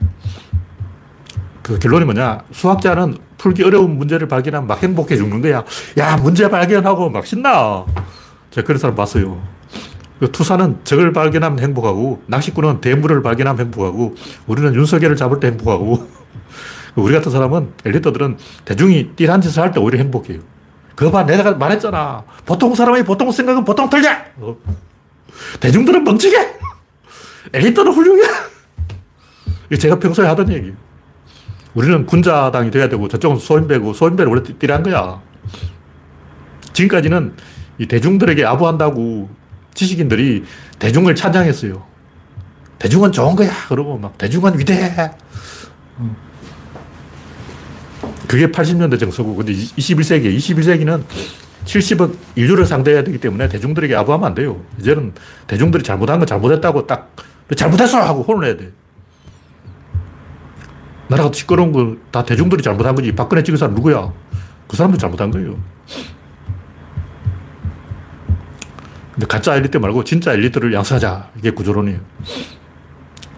그 1.63 1.79
결론이 1.79 2.06
뭐냐. 2.06 2.44
수학자는 2.51 3.17
풀기 3.38 3.63
어려운 3.63 3.98
문제를 3.98 4.27
발견하면 4.27 4.67
막 4.67 4.82
행복해 4.82 5.17
죽는 5.17 5.41
거야. 5.41 5.63
야, 5.98 6.17
문제 6.17 6.50
발견하고 6.50 7.10
막 7.10 7.25
신나. 7.25 7.86
제가 8.51 8.65
그런 8.65 8.79
사람 8.79 8.96
봤어요. 8.96 9.41
그 10.20 10.32
투사는 10.32 10.79
적을 10.84 11.13
발견하면 11.13 11.60
행복하고, 11.60 12.24
낚시꾼은 12.27 12.82
대물을 12.82 13.22
발견하면 13.22 13.65
행복하고, 13.65 14.15
우리는 14.48 14.74
윤석열을 14.74 15.15
잡을 15.15 15.39
때 15.39 15.48
행복하고, 15.48 16.08
우리 17.01 17.13
같은 17.13 17.31
사람은, 17.31 17.73
엘리트들은 17.85 18.37
대중이 18.65 19.11
띠란 19.15 19.41
짓을 19.41 19.61
할 19.61 19.71
때 19.71 19.79
오히려 19.79 19.99
행복해요. 19.99 20.39
그거 20.95 21.11
봐, 21.11 21.23
내가 21.25 21.53
말했잖아. 21.53 22.23
보통 22.45 22.73
사람의 22.73 23.05
보통 23.05 23.31
생각은 23.31 23.63
보통 23.63 23.87
틀려! 23.89 24.09
어. 24.37 24.57
대중들은 25.59 26.03
멍청해! 26.03 26.53
엘리트는 27.53 27.91
훌륭해! 27.93 28.23
이게 29.69 29.77
제가 29.77 29.99
평소에 29.99 30.27
하던 30.27 30.51
얘기예요. 30.51 30.75
우리는 31.75 32.05
군자당이 32.07 32.71
돼야 32.71 32.89
되고 32.89 33.07
저쪽은 33.07 33.37
소인배고 33.37 33.93
소인배는 33.93 34.31
원래 34.31 34.41
띠란 34.43 34.81
거야. 34.81 35.21
지금까지는 36.73 37.33
이 37.77 37.85
대중들에게 37.85 38.43
아부한다고 38.43 39.29
지식인들이 39.75 40.43
대중을 40.79 41.13
찬양했어요. 41.13 41.85
대중은 42.79 43.11
좋은 43.11 43.35
거야. 43.35 43.51
그러고 43.69 43.99
막 43.99 44.17
대중은 44.17 44.57
위대해. 44.57 45.11
그게 48.27 48.47
80년대 48.47 48.99
정서고, 48.99 49.35
근데 49.35 49.53
21세기, 49.53 50.35
21세기는 50.37 51.03
70억 51.65 52.15
인류를 52.35 52.65
상대해야 52.65 53.03
되기 53.03 53.17
때문에 53.17 53.49
대중들에게 53.49 53.95
아부하면 53.95 54.27
안 54.27 54.35
돼요. 54.35 54.61
이제는 54.79 55.13
대중들이 55.47 55.83
잘못한 55.83 56.19
건 56.19 56.27
잘못했다고 56.27 56.87
딱, 56.87 57.13
잘못했어! 57.55 57.99
하고 58.01 58.23
혼을 58.23 58.47
내야 58.47 58.57
돼. 58.57 58.71
나라가 61.09 61.31
시끄러운 61.33 61.71
거 61.71 61.95
다 62.11 62.23
대중들이 62.25 62.61
잘못한 62.61 62.93
거지. 62.95 63.13
박근혜 63.15 63.41
찍은 63.43 63.57
사람 63.57 63.75
누구야? 63.75 64.11
그 64.67 64.75
사람도 64.75 64.97
잘못한 64.97 65.31
거예요. 65.31 65.57
근데 69.13 69.25
가짜 69.25 69.55
엘리트 69.55 69.77
말고 69.77 70.03
진짜 70.03 70.33
엘리트를 70.33 70.73
양성하자. 70.73 71.31
이게 71.37 71.51
구조론이에요. 71.51 71.99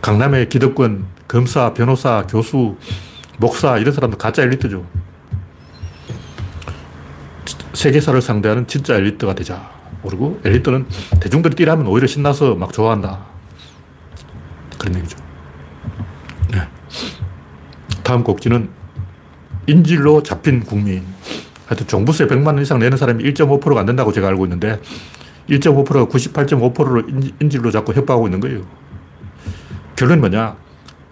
강남의 0.01 0.49
기득권, 0.49 1.05
검사, 1.27 1.73
변호사, 1.73 2.25
교수, 2.27 2.75
목사 3.39 3.77
이런 3.77 3.93
사람들 3.93 4.17
가짜 4.17 4.43
엘리트죠. 4.43 4.85
세계사를 7.73 8.21
상대하는 8.21 8.67
진짜 8.67 8.95
엘리트가 8.95 9.33
되자. 9.35 9.71
그리고 10.05 10.39
엘리트는 10.43 10.85
대중들이 11.19 11.55
뛰라면 11.55 11.87
오히려 11.87 12.07
신나서 12.07 12.55
막 12.55 12.73
좋아한다. 12.73 13.25
그런 14.77 14.95
얘기죠. 14.97 15.17
네. 16.51 16.67
다음 18.03 18.23
곡지는 18.23 18.69
인질로 19.67 20.23
잡힌 20.23 20.61
국민. 20.61 21.05
하여튼 21.67 21.87
종부세 21.87 22.27
100만 22.27 22.47
원 22.47 22.59
이상 22.59 22.79
내는 22.79 22.97
사람이 22.97 23.23
1.5%가 23.23 23.79
안 23.79 23.85
된다고 23.85 24.11
제가 24.11 24.27
알고 24.27 24.45
있는데 24.45 24.81
1.5%가 25.49 26.05
98.5%를 26.05 27.33
인질로 27.41 27.71
잡고 27.71 27.93
협박하고 27.93 28.27
있는 28.27 28.39
거예요. 28.39 28.61
결론이 29.95 30.19
뭐냐? 30.19 30.55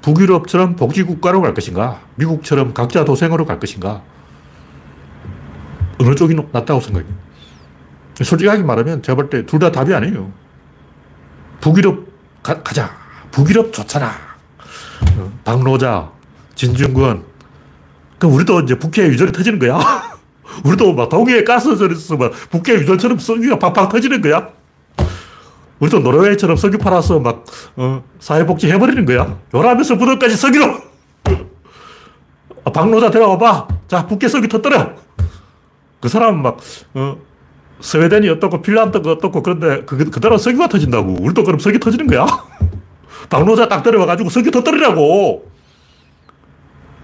북유럽처럼 0.08 0.78
복지국가로 0.78 1.42
갈 1.42 1.54
것인가? 1.54 2.00
미국처럼 2.16 2.74
각자 2.74 3.04
도생으로 3.04 3.46
갈 3.46 3.60
것인가? 3.60 4.02
어느 6.00 6.16
쪽이 6.16 6.34
낫다고 6.54 6.80
생각해요? 6.80 7.12
솔직하게 8.24 8.64
말하면 8.64 9.04
제가 9.04 9.16
볼 9.18 9.30
때 9.30 9.46
둘 9.46 9.60
다 9.60 9.70
답이 9.70 9.94
아니에요. 9.94 10.32
북유럽 11.60 12.08
가, 12.42 12.64
자 12.74 12.96
북유럽 13.32 13.74
좋잖아. 13.74 14.12
어, 15.18 15.32
박노자, 15.44 16.10
진중권. 16.56 17.26
그럼 18.18 18.34
우리도 18.34 18.62
이제 18.62 18.80
북해 18.80 19.08
유전이 19.10 19.34
터지는 19.34 19.60
거야. 19.60 19.78
우리도 20.64 20.94
막 20.94 21.10
동해에 21.10 21.44
가스전에서 21.44 22.16
막 22.16 22.32
북해 22.50 22.76
유전처럼 22.80 23.20
석유가 23.20 23.60
팍팍 23.60 23.90
터지는 23.92 24.22
거야. 24.22 24.48
우리도 25.80 26.00
노르웨이처럼 26.00 26.58
석유 26.58 26.78
팔아서 26.78 27.20
막, 27.20 27.46
어, 27.76 28.04
사회복지 28.20 28.70
해버리는 28.72 29.06
거야. 29.06 29.38
요라면서 29.54 29.98
부들까지 29.98 30.36
석유로! 30.36 30.78
아, 32.66 32.72
박노자 32.72 33.12
데려와봐. 33.12 33.68
자, 33.88 34.08
북해 34.08 34.28
석유 34.28 34.48
터뜨려! 34.48 34.94
그 36.02 36.10
사람은 36.10 36.42
막, 36.42 36.58
어, 36.96 37.18
스웨덴이 37.80 38.28
어떻고 38.30 38.62
핀란드가 38.62 39.12
어떻고 39.14 39.44
그런데 39.44 39.84
그, 39.86 40.10
그대로 40.10 40.38
석유가 40.38 40.68
터진다고. 40.68 41.18
우리도 41.22 41.44
그럼 41.44 41.60
석유 41.60 41.80
터지는 41.80 42.08
거야? 42.08 42.26
박노자 43.30 43.68
딱 43.68 43.84
데려와가지고 43.84 44.30
석유 44.30 44.50
터뜨리라고! 44.50 45.52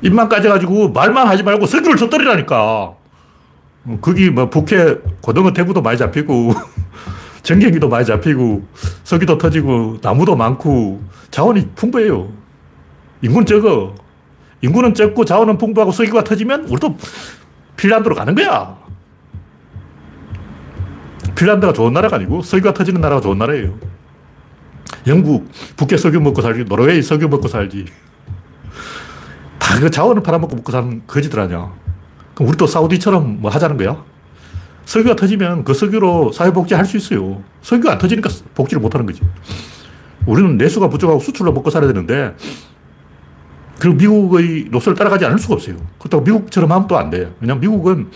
입만 0.01 0.27
까져가지고 0.27 0.89
말만 0.89 1.27
하지 1.27 1.43
말고 1.43 1.65
석유를 1.67 1.95
터뜨리라니까. 1.97 2.61
어, 3.85 3.97
거기 4.01 4.29
뭐 4.31 4.49
북해 4.49 4.95
고등어 5.21 5.53
대구도 5.53 5.81
많이 5.81 5.97
잡히고 5.97 6.53
전갱이도 7.43 7.89
많이 7.89 8.05
잡히고 8.05 8.65
석유도 9.03 9.37
터지고 9.37 9.97
나무도 10.01 10.35
많고 10.35 11.03
자원이 11.29 11.69
풍부해요. 11.75 12.31
인구는 13.21 13.45
적어. 13.45 13.93
인구는 14.61 14.93
적고 14.93 15.25
자원은 15.25 15.57
풍부하고 15.57 15.91
석유가 15.91 16.23
터지면 16.23 16.65
우리도 16.65 16.97
핀란드로 17.75 18.15
가는 18.15 18.33
거야. 18.33 18.77
핀란드가 21.35 21.73
좋은 21.73 21.91
나라가 21.93 22.15
아니고 22.15 22.41
석유가 22.41 22.73
터지는 22.73 23.01
나라가 23.01 23.21
좋은 23.21 23.37
나라예요. 23.37 23.73
영국, 25.07 25.49
북해 25.75 25.97
석유 25.97 26.21
먹고 26.21 26.41
살지, 26.41 26.63
노르웨이 26.65 27.01
석유 27.01 27.27
먹고 27.27 27.47
살지. 27.49 27.85
다 29.59 29.79
그 29.79 29.89
자원을 29.89 30.21
팔아먹고 30.21 30.55
먹고 30.55 30.71
사는 30.71 31.01
거지들 31.07 31.39
아니야. 31.39 31.73
그럼 32.35 32.49
우리도 32.49 32.67
사우디처럼 32.67 33.41
뭐 33.41 33.49
하자는 33.51 33.75
거야? 33.75 34.03
석유가 34.85 35.15
터지면 35.15 35.63
그 35.63 35.73
석유로 35.73 36.31
사회복지 36.31 36.73
할 36.75 36.85
수 36.85 36.97
있어요. 36.97 37.41
석유가 37.61 37.93
안 37.93 37.97
터지니까 37.97 38.29
복지를 38.53 38.81
못 38.81 38.93
하는 38.93 39.05
거지. 39.05 39.21
우리는 40.25 40.57
내수가 40.57 40.89
부족하고 40.89 41.19
수출로 41.19 41.51
먹고 41.51 41.69
살아야 41.69 41.91
되는데, 41.91 42.35
그리고 43.79 43.95
미국의 43.97 44.67
노선을 44.71 44.97
따라가지 44.97 45.25
않을 45.25 45.39
수가 45.39 45.55
없어요. 45.55 45.75
그렇다고 45.99 46.23
미국처럼 46.23 46.71
하면 46.71 46.87
또 46.87 46.97
안 46.97 47.09
돼요. 47.09 47.31
왜냐면 47.41 47.59
미국은 47.61 48.09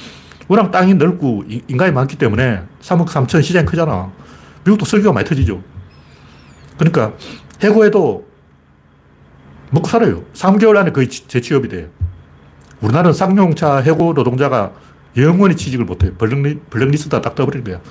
워낙 0.48 0.72
땅이 0.72 0.94
넓고 0.94 1.44
인간이 1.68 1.92
많기 1.92 2.18
때문에 2.18 2.62
3억 2.82 3.08
3천 3.08 3.44
시장이 3.44 3.66
크잖아. 3.66 4.12
미국도 4.64 4.86
석유가 4.86 5.12
많이 5.12 5.28
터지죠. 5.28 5.62
그러니까 6.78 7.14
해고해도 7.62 8.26
먹고 9.72 9.88
살아요. 9.90 10.24
3개월 10.34 10.78
안에 10.78 10.92
거의 10.92 11.10
재취업이 11.10 11.68
돼요. 11.68 11.88
우리나라는 12.80 13.12
쌍용차 13.14 13.78
해고 13.78 14.14
노동자가 14.14 14.72
영원히 15.18 15.56
취직을 15.56 15.86
못해요. 15.86 16.14
블랙리, 16.16 16.60
블랙리스트가 16.70 17.22
딱 17.22 17.36
떠버리는 17.36 17.64
거야. 17.64 17.82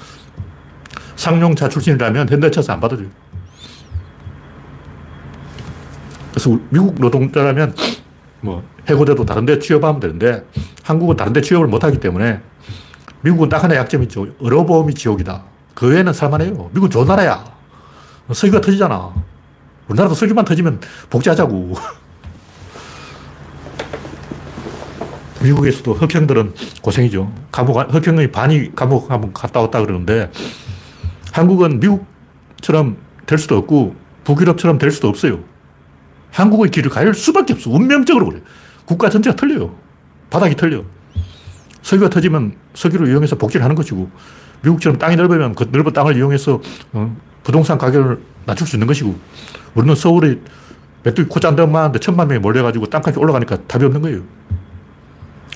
상용차 1.17 1.69
출신이라면 1.69 2.29
현대차에서 2.29 2.73
안 2.73 2.81
받아줘요. 2.81 3.09
그래서 6.31 6.59
미국 6.69 6.95
노동자라면 7.01 7.75
뭐 8.41 8.63
해고돼도 8.89 9.25
다른 9.25 9.47
데 9.47 9.59
취업하면 9.59 10.01
되는데 10.01 10.47
한국은 10.83 11.17
다른 11.17 11.33
데 11.33 11.41
취업을 11.41 11.67
못 11.67 11.83
하기 11.83 11.99
때문에 11.99 12.41
미국은 13.23 13.49
딱 13.49 13.65
하나 13.65 13.75
약점이 13.75 14.05
있죠. 14.05 14.29
의료보험이 14.39 14.95
지옥이다. 14.95 15.43
그 15.75 15.89
외에는 15.89 16.13
살만해요. 16.13 16.53
미국은 16.73 16.91
좋은 16.91 17.07
나라야. 17.07 17.45
석유가 18.33 18.61
터지잖아. 18.61 19.13
우리나라도 19.89 20.15
석유만 20.15 20.45
터지면 20.45 20.81
복지하자고. 21.11 21.75
미국에서도 25.43 25.93
흑형들은 25.95 26.55
고생이죠. 26.83 27.33
감옥, 27.53 27.79
흑형의 27.93 28.33
반이 28.33 28.75
감옥 28.75 29.11
한번 29.11 29.33
갔다 29.33 29.61
왔다 29.61 29.81
그러는데 29.81 30.31
한국은 31.33 31.81
미국처럼 31.81 32.97
될 33.27 33.39
수도 33.39 33.57
없고 33.59 33.95
북유럽처럼 34.25 34.79
될 34.79 34.91
수도 34.91 35.09
없어요. 35.09 35.41
한국의 36.33 36.71
길을 36.71 36.91
갈 36.91 37.13
수밖에 37.15 37.55
없어. 37.55 37.71
운명적으로 37.71 38.27
그래. 38.27 38.41
국가 38.85 39.09
전체가 39.09 39.37
틀려요. 39.37 39.75
바닥이 40.31 40.55
틀려. 40.57 40.83
석유가 41.83 42.11
터지면 42.11 42.55
석유를 42.75 43.09
이용해서 43.09 43.37
복지를 43.37 43.63
하는 43.63 43.77
것이고 43.77 44.11
미국처럼 44.63 44.99
땅이 44.99 45.17
넓으면 45.17 45.55
그 45.55 45.69
넓은 45.71 45.93
땅을 45.93 46.17
이용해서 46.17 46.61
어, 46.93 47.17
부동산 47.45 47.79
가격을 47.79 48.21
낮출 48.45 48.67
수 48.67 48.77
있는 48.77 48.87
것이고 48.87 49.15
우리는 49.75 49.95
서울에 49.95 50.39
메뚜기 51.05 51.29
코짠데만 51.29 51.75
하는데 51.75 51.99
천만 52.01 52.27
명이 52.27 52.41
몰려가지고 52.41 52.87
땅값이 52.87 53.19
올라가니까 53.21 53.59
답이 53.69 53.85
없는 53.85 54.03
거예요. 54.03 54.23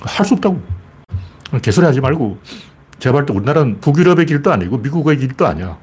할 0.01 0.25
수 0.25 0.33
없다고. 0.33 0.61
개소리 1.61 1.85
하지 1.85 2.01
말고. 2.01 2.37
제가 2.99 3.13
볼때 3.13 3.33
우리나라는 3.33 3.79
북유럽의 3.79 4.25
길도 4.27 4.51
아니고 4.51 4.77
미국의 4.77 5.17
길도 5.17 5.45
아니야. 5.45 5.77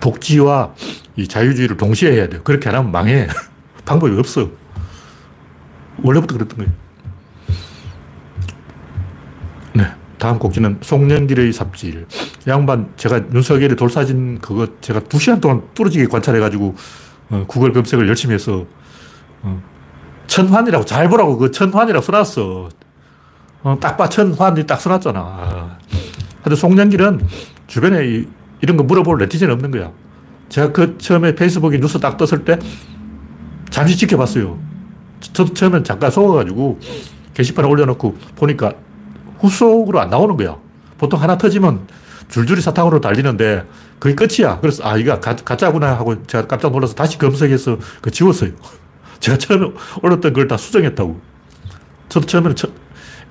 복지와 0.00 0.74
이 1.16 1.26
자유주의를 1.28 1.76
동시에 1.76 2.12
해야 2.12 2.28
돼요. 2.28 2.40
그렇게 2.44 2.68
안 2.68 2.76
하면 2.76 2.90
망해. 2.92 3.28
방법이 3.84 4.16
없어. 4.18 4.48
원래부터 6.02 6.34
그랬던 6.34 6.58
거예요. 6.58 6.72
네. 9.74 9.84
다음 10.18 10.38
곡지는 10.38 10.78
송년길의 10.80 11.52
삽질. 11.52 12.06
양반, 12.46 12.90
제가 12.96 13.22
윤석열의 13.32 13.76
돌사진 13.76 14.38
그거 14.38 14.68
제가 14.80 15.00
두 15.00 15.18
시간 15.18 15.40
동안 15.40 15.62
뚫어지게 15.74 16.06
관찰해가지고 16.06 16.74
어, 17.30 17.44
구글 17.46 17.72
검색을 17.72 18.08
열심히 18.08 18.34
해서 18.34 18.64
어, 19.42 19.60
천환이라고 20.38 20.84
잘 20.84 21.08
보라고 21.08 21.36
그 21.36 21.50
천환이라고 21.50 22.04
써놨어. 22.04 22.68
어, 23.64 23.76
딱 23.80 23.96
봐 23.96 24.08
천환이 24.08 24.64
딱 24.66 24.80
써놨잖아. 24.80 25.78
하여튼 26.36 26.56
송년길은 26.56 27.26
주변에 27.66 28.06
이, 28.06 28.28
이런 28.60 28.76
거 28.76 28.84
물어볼 28.84 29.18
네티즌이 29.18 29.50
없는 29.52 29.72
거야. 29.72 29.90
제가 30.48 30.72
그 30.72 30.96
처음에 30.98 31.34
페이스북에 31.34 31.78
뉴스 31.80 31.98
딱 31.98 32.16
떴을 32.16 32.44
때 32.44 32.58
잠시 33.70 33.96
지켜봤어요. 33.96 34.58
저도 35.20 35.52
처음엔 35.52 35.82
잠깐 35.82 36.10
속아가지고 36.10 36.78
게시판에 37.34 37.68
올려놓고 37.68 38.16
보니까 38.36 38.72
후속으로 39.40 40.00
안 40.00 40.08
나오는 40.08 40.36
거야. 40.36 40.56
보통 40.98 41.20
하나 41.20 41.36
터지면 41.36 41.88
줄줄이 42.28 42.60
사탕으로 42.60 43.00
달리는데 43.00 43.64
그게 43.98 44.14
끝이야. 44.14 44.60
그래서 44.60 44.84
아, 44.88 44.96
이거 44.96 45.18
가, 45.18 45.34
가짜구나 45.34 45.96
하고 45.96 46.22
제가 46.26 46.46
깜짝 46.46 46.70
놀라서 46.70 46.94
다시 46.94 47.18
검색해서 47.18 47.78
그 48.00 48.10
지웠어요. 48.12 48.52
제가 49.20 49.38
처음에 49.38 49.70
올렸던 50.02 50.32
걸 50.32 50.48
다 50.48 50.56
수정했다고. 50.56 51.20
저도 52.08 52.26
처음에는 52.26 52.56
처, 52.56 52.68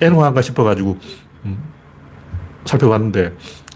엔화인가 0.01 0.41
싶어가지고, 0.41 0.97
음, 1.45 1.57
살펴봤는데, 2.65 3.33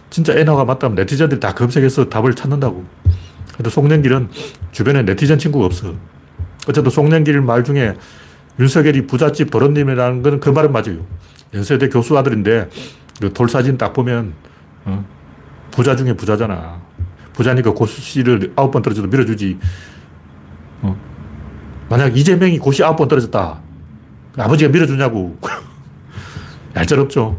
진짜 0.09 0.33
엔화가 0.33 0.65
맞다면 0.65 0.95
네티즌들이 0.95 1.39
다 1.39 1.53
검색해서 1.53 2.09
답을 2.09 2.35
찾는다고. 2.35 2.85
근데 3.55 3.69
송년길은 3.69 4.29
주변에 4.71 5.03
네티즌 5.03 5.37
친구가 5.39 5.65
없어. 5.65 5.93
어쨌든 6.67 6.91
송년길 6.91 7.41
말 7.41 7.63
중에 7.63 7.95
윤석열이 8.59 9.07
부잣집 9.07 9.49
도련님이라는 9.49 10.21
건 10.21 10.39
그 10.39 10.49
말은 10.49 10.71
맞아요. 10.71 11.05
연세대 11.53 11.89
교수 11.89 12.17
아들인데, 12.17 12.69
그 13.21 13.33
돌사진 13.33 13.77
딱 13.77 13.93
보면, 13.93 14.33
어, 14.85 15.05
부자 15.71 15.95
중에 15.95 16.13
부자잖아. 16.13 16.81
부자니까 17.33 17.71
고수 17.71 18.01
씨를 18.01 18.51
아홉 18.57 18.71
번 18.71 18.81
떨어져도 18.81 19.07
밀어주지. 19.07 19.57
어, 20.81 20.95
만약 21.91 22.15
이재명이 22.15 22.57
고시 22.59 22.85
아홉 22.85 22.95
번 22.95 23.09
떨어졌다. 23.09 23.59
아버지가 24.37 24.71
밀어주냐고. 24.71 25.37
얄짤없죠. 26.73 27.37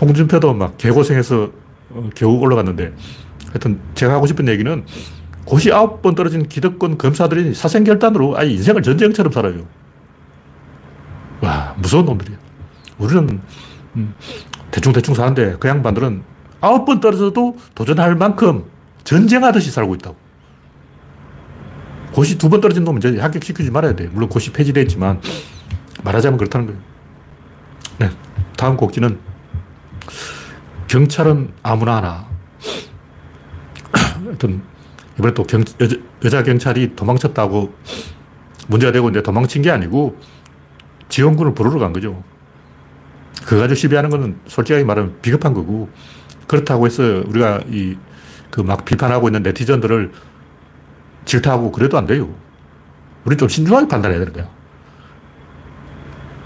홍준표도 0.00 0.54
막 0.54 0.78
개고생해서 0.78 1.50
어, 1.90 2.10
겨우 2.14 2.38
올라갔는데 2.38 2.94
하여튼 3.48 3.80
제가 3.94 4.14
하고 4.14 4.26
싶은 4.26 4.48
얘기는 4.48 4.82
고시 5.44 5.70
아홉 5.70 6.00
번 6.00 6.14
떨어진 6.14 6.48
기득권 6.48 6.96
검사들이 6.96 7.52
사생결단으로 7.52 8.38
아예 8.38 8.48
인생을 8.48 8.80
전쟁처럼 8.80 9.30
살아요. 9.30 9.66
와, 11.42 11.74
무서운 11.76 12.06
놈들이야. 12.06 12.38
우리는 12.96 13.40
음, 13.96 14.14
대충대충 14.70 15.14
사는데 15.14 15.56
그 15.60 15.68
양반들은 15.68 16.22
아홉 16.62 16.86
번 16.86 17.00
떨어져도 17.00 17.58
도전할 17.74 18.14
만큼 18.14 18.64
전쟁하듯이 19.04 19.70
살고 19.70 19.96
있다고. 19.96 20.27
고시 22.12 22.38
두 22.38 22.48
번 22.48 22.60
떨어진 22.60 22.84
놈은 22.84 22.98
이제 22.98 23.18
합격시키지 23.20 23.70
말아야 23.70 23.94
돼. 23.94 24.08
물론 24.08 24.28
고시 24.28 24.52
폐지됐지만 24.52 25.20
말하자면 26.02 26.38
그렇다는 26.38 26.66
거예요. 26.66 26.80
네. 27.98 28.10
다음 28.56 28.76
곡지는 28.76 29.18
경찰은 30.88 31.52
아무나 31.62 31.96
하나. 31.96 32.26
하여튼 34.24 34.62
이번에 35.18 35.34
또 35.34 35.42
경, 35.44 35.62
여자, 35.80 35.96
여자 36.24 36.42
경찰이 36.42 36.96
도망쳤다고 36.96 37.74
문제가 38.68 38.92
되고 38.92 39.08
있는데 39.08 39.22
도망친 39.22 39.62
게 39.62 39.70
아니고 39.70 40.16
지원군을 41.08 41.54
부르러 41.54 41.78
간 41.78 41.92
거죠. 41.92 42.22
그거 43.44 43.60
가지고 43.62 43.74
시비하는 43.76 44.10
거는 44.10 44.38
솔직하게 44.46 44.84
말하면 44.84 45.18
비겁한 45.22 45.54
거고 45.54 45.88
그렇다고 46.46 46.86
해서 46.86 47.02
우리가 47.26 47.60
이 47.70 47.96
그 48.50 48.62
막 48.62 48.84
비판하고 48.86 49.28
있는 49.28 49.42
네티즌들을 49.42 50.10
질타하고 51.28 51.70
그래도 51.70 51.98
안 51.98 52.06
돼요. 52.06 52.28
우리 53.24 53.36
좀 53.36 53.48
신중하게 53.48 53.86
판단해야 53.86 54.18
되는 54.18 54.32
거야. 54.32 54.48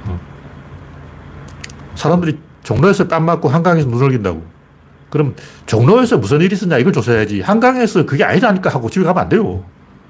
어. 0.06 0.20
사람들이 1.94 2.38
종로에서 2.64 3.06
땀 3.08 3.24
맞고 3.24 3.48
한강에서 3.48 3.88
눈을 3.88 4.10
긴다고. 4.10 4.44
그럼 5.08 5.36
종로에서 5.66 6.18
무슨 6.18 6.40
일이 6.40 6.54
있었냐 6.54 6.78
이걸 6.78 6.92
조사해야지. 6.92 7.40
한강에서 7.40 8.04
그게 8.06 8.24
아니라니까 8.24 8.70
하고 8.70 8.90
집에 8.90 9.04
가면 9.04 9.22
안 9.22 9.28
돼요. 9.28 9.64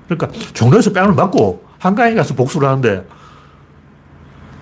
그러니까 0.09 0.29
종로에서 0.55 0.93
뺨을 0.93 1.15
맞고 1.15 1.65
한강에 1.79 2.15
가서 2.15 2.35
복수를 2.35 2.69
하는데 2.69 3.07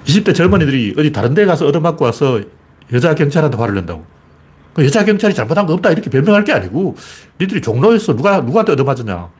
20대 0.06 0.34
젊은이들이 0.34 0.94
어디 0.98 1.12
다른 1.12 1.34
데 1.34 1.44
가서 1.44 1.66
얻어맞고 1.66 2.04
와서 2.04 2.40
여자 2.92 3.14
경찰한테 3.14 3.56
화를 3.56 3.74
낸다고. 3.76 4.04
그 4.74 4.84
여자 4.84 5.04
경찰이 5.04 5.34
잘못한 5.34 5.66
거 5.66 5.74
없다 5.74 5.90
이렇게 5.90 6.10
변명할 6.10 6.44
게 6.44 6.52
아니고 6.52 6.96
니들이 7.40 7.60
종로에서 7.60 8.16
누가, 8.16 8.40
누구한테 8.40 8.72
얻어맞았냐. 8.72 9.39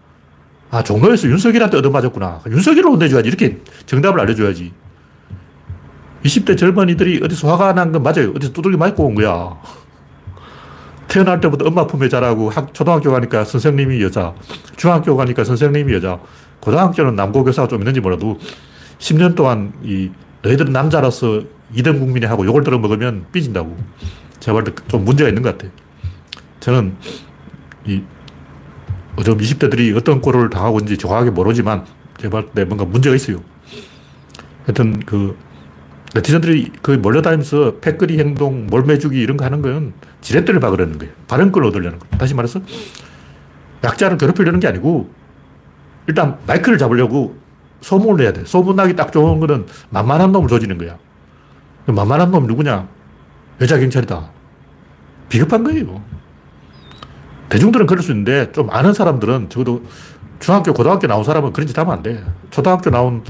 아, 0.71 0.83
종로에서 0.83 1.29
윤석열한테 1.29 1.79
얻어맞았구나. 1.79 2.43
윤석열을 2.49 2.91
혼내줘야지. 2.91 3.29
이렇게 3.29 3.59
정답을 3.87 4.21
알려줘야지. 4.21 4.73
20대 6.25 6.57
젊은이들이 6.57 7.21
어디서 7.25 7.49
화가 7.51 7.73
난 7.73 7.93
건 7.93 8.03
맞아요. 8.03 8.31
어디서 8.37 8.53
두들기 8.53 8.77
맞고 8.77 9.05
온 9.07 9.15
거야. 9.15 9.57
태어날 11.09 11.41
때부터 11.41 11.65
엄마 11.67 11.87
품에 11.87 12.09
자라고 12.09 12.51
학, 12.51 12.73
초등학교 12.73 13.11
가니까 13.11 13.45
선생님이 13.45 14.01
여자, 14.03 14.33
중학교 14.77 15.17
가니까 15.17 15.43
선생님이 15.43 15.93
여자, 15.95 16.21
고등학교는 16.61 17.17
남고 17.17 17.43
교사가 17.43 17.67
좀 17.67 17.81
있는지 17.81 17.99
몰라도 18.01 18.39
10년 18.99 19.35
동안 19.35 19.73
이 19.83 20.11
너희들은 20.43 20.73
남자로서 20.73 21.43
2등 21.75 21.99
국민이 21.99 22.27
하고 22.27 22.47
욕을 22.47 22.63
들어먹으면 22.63 23.27
삐진다고. 23.33 23.77
제가 24.39 24.63
볼때좀 24.63 25.05
문제가 25.05 25.29
있는 25.29 25.43
것 25.43 25.51
같아요. 25.59 25.73
저는 26.61 26.95
이 27.87 28.03
요즘 29.19 29.37
20대들이 29.37 29.97
어떤 29.97 30.21
꼴을 30.21 30.51
당하고 30.51 30.79
있는지 30.79 30.99
정확하게 30.99 31.31
모르지만 31.31 31.85
제가 32.19 32.41
볼때 32.41 32.65
뭔가 32.65 32.85
문제가 32.85 33.17
있어요. 33.17 33.41
하여튼 34.65 35.01
그 35.01 35.37
네티즌들이 36.15 36.73
거의 36.83 36.99
몰려다니면서 36.99 37.77
패거리 37.81 38.19
행동, 38.19 38.67
몰매주기 38.67 39.21
이런 39.21 39.37
거 39.37 39.45
하는 39.45 39.63
건 39.63 39.93
지렛대를 40.21 40.61
박으려는 40.61 40.99
거예요. 40.99 41.13
발언권을 41.29 41.69
얻으려는 41.69 41.99
거예요. 41.99 42.19
다시 42.19 42.35
말해서 42.35 42.61
약자를 43.85 44.19
괴롭히려는 44.19 44.61
게 44.61 44.69
아니고 44.69 45.11
일단 46.07 46.39
마이크를 46.47 46.79
잡으려고 46.79 47.39
소문을 47.81 48.23
내야 48.23 48.33
돼. 48.33 48.45
소문나기 48.45 48.97
딱 48.97 49.13
좋은 49.13 49.41
거는 49.41 49.67
만만한 49.91 50.33
놈을 50.33 50.49
조지는 50.49 50.79
거야. 50.79 50.99
만만한 51.87 52.31
놈 52.31 52.47
누구냐? 52.47 52.89
여자 53.61 53.79
경찰이다. 53.79 54.31
비겁한 55.29 55.65
거예요. 55.65 56.03
대중들은 57.51 57.87
그럴 57.87 58.03
수 58.03 58.13
있는데 58.13 58.51
좀 58.53 58.71
아는 58.71 58.95
사람들은 58.95 59.51
적어도 59.51 59.85
중학교, 60.39 60.73
고등학교 60.73 61.07
나온 61.07 61.23
사람은 61.23 61.53
그런 61.53 61.67
짓 61.67 61.77
하면 61.79 61.93
안 61.93 62.03
돼. 62.03 62.25
초등학교 62.51 62.89
나온 62.91 63.23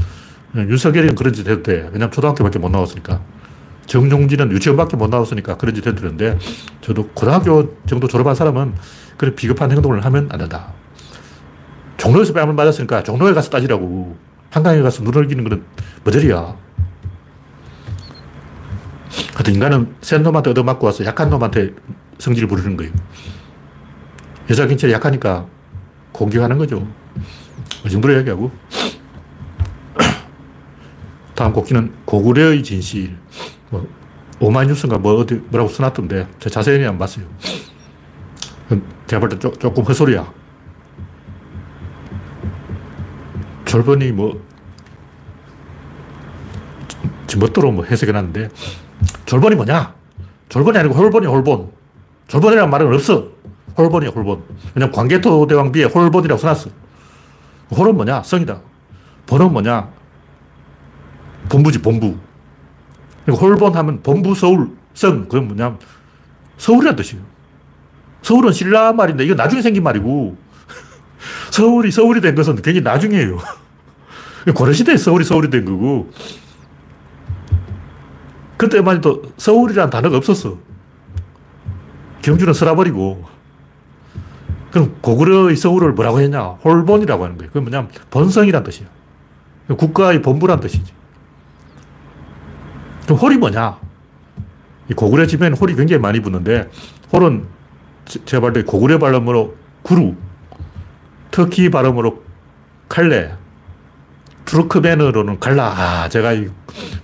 윤석열이는 0.54 1.16
그런 1.16 1.33
짓 1.33 1.48
해도 1.48 1.62
돼. 1.62 1.88
왜냐면 1.92 2.11
초등학교밖에 2.12 2.59
못 2.59 2.70
나왔으니까. 2.70 3.20
정용진은 3.87 4.52
유치원밖에 4.52 4.96
못 4.96 5.11
나왔으니까 5.11 5.56
그런 5.56 5.74
짓 5.74 5.85
해도 5.85 6.00
되는데 6.00 6.38
저도 6.80 7.09
고등학교 7.09 7.76
정도 7.87 8.06
졸업한 8.06 8.37
사람은 8.37 8.74
그런 9.16 9.35
비겁한 9.35 9.72
행동을 9.72 10.04
하면 10.04 10.28
안 10.30 10.38
된다. 10.38 10.72
종로에서 11.96 12.33
뺨을 12.33 12.54
맞았으니까 12.54 13.02
종로에 13.02 13.35
가서 13.35 13.50
따지라고. 13.50 14.16
한강에 14.50 14.83
가서 14.83 15.02
눈을 15.02 15.28
기는 15.28 15.44
거는 15.44 15.64
머저리야. 16.04 16.56
하여튼 19.35 19.54
인간은 19.54 19.94
센 20.00 20.22
놈한테 20.22 20.50
얻어맞고 20.50 20.87
와서 20.87 21.04
약한 21.04 21.30
놈한테 21.30 21.72
성질을 22.18 22.48
부리는 22.48 22.76
거예요. 22.76 22.92
여자 24.50 24.66
경찰이 24.66 24.92
약하니까 24.92 25.46
공격하는 26.10 26.58
거죠. 26.58 26.84
이 27.86 27.88
정도로 27.88 28.14
이야기하고. 28.14 28.50
다음 31.36 31.52
곡기는 31.52 31.92
고구려의 32.04 32.64
진실. 32.64 33.16
뭐, 33.70 33.86
오마이뉴스인가 34.40 34.98
뭐 34.98 35.14
어디 35.20 35.34
뭐라고 35.34 35.70
써놨던데 35.70 36.26
제가 36.40 36.50
자세히 36.50 36.84
안 36.84 36.98
봤어요. 36.98 37.24
제가 39.06 39.20
볼때 39.20 39.38
조금 39.38 39.84
헛소리야. 39.84 40.32
졸본이 43.66 44.11
뭐, 44.10 44.44
멋대로 47.38 47.70
뭐 47.70 47.84
해석해 47.84 48.10
놨는데, 48.10 48.48
졸본이 49.26 49.54
뭐냐? 49.54 49.94
졸본이 50.48 50.76
아니고 50.76 50.94
홀본이 50.96 51.28
홀본. 51.28 51.70
졸본이라는 52.26 52.68
말은 52.68 52.92
없어. 52.92 53.39
홀본이야, 53.80 54.10
홀본. 54.10 54.42
왜냐면 54.74 54.92
광개토 54.92 55.46
대왕비에 55.46 55.84
홀본이라고 55.84 56.40
써놨어. 56.40 56.70
홀은 57.70 57.94
뭐냐? 57.96 58.22
성이다. 58.22 58.60
본은 59.26 59.52
뭐냐? 59.52 59.88
본부지, 61.48 61.80
본부. 61.80 62.16
홀본 63.28 63.74
하면 63.76 64.02
본부 64.02 64.34
서울, 64.34 64.70
성. 64.94 65.22
그건 65.28 65.48
뭐냐? 65.48 65.78
서울이란 66.58 66.96
뜻이에요. 66.96 67.22
서울은 68.22 68.52
신라 68.52 68.92
말인데, 68.92 69.24
이거 69.24 69.34
나중에 69.34 69.62
생긴 69.62 69.82
말이고, 69.82 70.36
서울이 71.50 71.90
서울이 71.90 72.20
된 72.20 72.34
것은 72.34 72.56
굉장히 72.56 72.80
나중이에요. 72.80 73.38
고려시대에 74.54 74.96
서울이 74.96 75.24
서울이 75.24 75.48
된 75.48 75.64
거고, 75.64 76.10
그때만 78.56 78.96
해도 78.98 79.22
서울이라는 79.38 79.90
단어가 79.90 80.18
없었어. 80.18 80.58
경주는 82.20 82.52
쓸어버리고. 82.52 83.39
그럼 84.70 84.96
고구려의 85.00 85.56
서울을 85.56 85.92
뭐라고 85.92 86.20
했냐? 86.20 86.40
홀본이라고 86.40 87.24
하는 87.24 87.37
거예요. 87.37 87.50
그건 87.50 87.64
뭐냐면 87.64 87.90
본성이란 88.11 88.62
뜻이야. 88.62 88.87
국가의 89.76 90.22
본부란 90.22 90.61
뜻이지. 90.61 90.92
그럼 93.04 93.18
홀이 93.18 93.37
뭐냐? 93.37 93.78
이 94.88 94.94
고구려 94.94 95.26
집에는 95.26 95.56
홀이 95.56 95.74
굉장히 95.74 96.00
많이 96.00 96.20
붙는데, 96.20 96.68
홀은 97.12 97.46
제가 98.24 98.40
볼때 98.40 98.62
고구려 98.62 98.98
발음으로 98.98 99.56
구루, 99.83 100.14
터키 101.30 101.70
발음으로 101.70 102.22
칼레, 102.88 103.33
트루크맨으로는 104.44 105.38
갈라. 105.38 105.66
아, 105.66 106.09
제가 106.09 106.33
이 106.33 106.48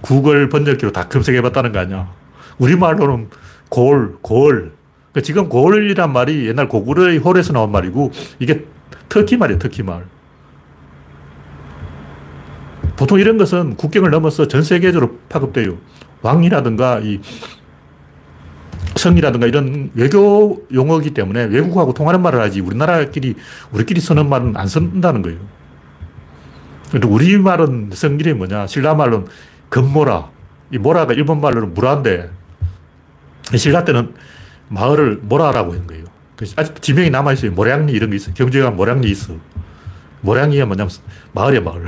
구글 0.00 0.48
번역기로 0.48 0.90
다 0.92 1.08
검색해봤다는 1.08 1.72
거 1.72 1.78
아니야. 1.78 2.10
우리말로는 2.58 3.30
골, 3.68 4.18
골. 4.20 4.75
그러니까 5.16 5.22
지금 5.22 5.48
골이란 5.48 6.12
말이 6.12 6.46
옛날 6.46 6.68
고구려의 6.68 7.18
홀에서 7.18 7.54
나온 7.54 7.72
말이고, 7.72 8.12
이게 8.38 8.66
터키 9.08 9.38
말이에요, 9.38 9.58
터키 9.58 9.82
말. 9.82 10.04
보통 12.96 13.18
이런 13.18 13.38
것은 13.38 13.76
국경을 13.76 14.10
넘어서 14.10 14.46
전 14.46 14.62
세계적으로 14.62 15.18
파급돼요. 15.30 15.78
왕이라든가 16.20 17.00
이 17.00 17.20
성이라든가 18.96 19.46
이런 19.46 19.90
외교 19.94 20.66
용어이기 20.72 21.12
때문에 21.14 21.44
외국하고 21.44 21.94
통하는 21.94 22.20
말을 22.20 22.40
하지 22.40 22.60
우리나라끼리 22.60 23.36
우리끼리 23.72 24.00
쓰는 24.00 24.28
말은 24.28 24.56
안 24.56 24.66
쓴다는 24.66 25.22
거예요. 25.22 25.38
우리 27.06 27.38
말은 27.38 27.90
성질이 27.92 28.34
뭐냐? 28.34 28.66
신라말은 28.66 29.26
금모라. 29.70 30.30
이 30.72 30.78
모라가 30.78 31.14
일본 31.14 31.40
말로는 31.40 31.74
무라인데 31.74 32.30
신라 33.54 33.84
때는 33.84 34.14
마을을 34.68 35.20
모라라고 35.22 35.72
하는 35.72 35.86
거예요. 35.86 36.04
아직 36.56 36.82
지명이 36.82 37.10
남아있어요. 37.10 37.52
모량리 37.52 37.92
이런 37.92 38.10
게 38.10 38.16
있어요. 38.16 38.34
경주에 38.34 38.68
모량리 38.70 39.10
있어. 39.10 39.34
모량리가 40.20 40.66
뭐냐면 40.66 40.90
마을이야, 41.32 41.60
마을. 41.60 41.86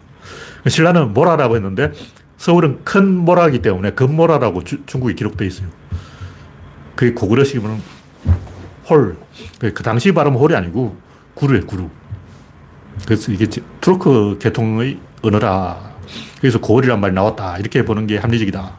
신라는 0.66 1.14
모라라고 1.14 1.56
했는데 1.56 1.92
서울은 2.36 2.84
큰 2.84 3.16
모라이기 3.16 3.62
때문에 3.62 3.92
건모라라고 3.92 4.64
주, 4.64 4.84
중국에 4.86 5.14
기록되어 5.14 5.46
있어요. 5.46 5.68
그게 6.94 7.12
고구려식이면 7.12 7.80
홀. 8.88 9.16
그 9.58 9.82
당시 9.82 10.12
발음은 10.12 10.38
홀이 10.38 10.54
아니고 10.54 10.96
구루예요, 11.34 11.66
구루. 11.66 11.88
그래서 13.04 13.32
이게 13.32 13.46
투르크 13.80 14.38
계통의 14.40 14.98
언어라. 15.22 15.96
그래서 16.40 16.60
고을이란 16.60 17.00
말이 17.00 17.14
나왔다. 17.14 17.58
이렇게 17.58 17.84
보는 17.84 18.06
게 18.06 18.18
합리적이다. 18.18 18.72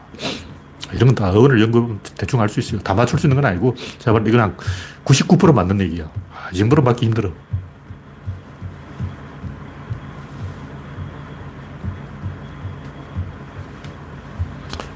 이런 0.94 1.14
건 1.14 1.14
다 1.14 1.30
어원을 1.30 1.60
연구하면 1.60 2.00
대충 2.16 2.40
알 2.40 2.48
수 2.48 2.60
있어요. 2.60 2.80
다 2.80 2.94
맞출 2.94 3.18
수 3.18 3.26
있는 3.26 3.40
건 3.40 3.44
아니고, 3.50 3.74
제가 3.98 4.12
볼 4.18 4.26
이건 4.28 4.54
한99% 5.04 5.52
맞는 5.54 5.80
얘기야. 5.80 6.04
아, 6.32 6.50
이 6.52 6.58
정도로 6.58 6.82
맞기 6.82 7.06
힘들어. 7.06 7.30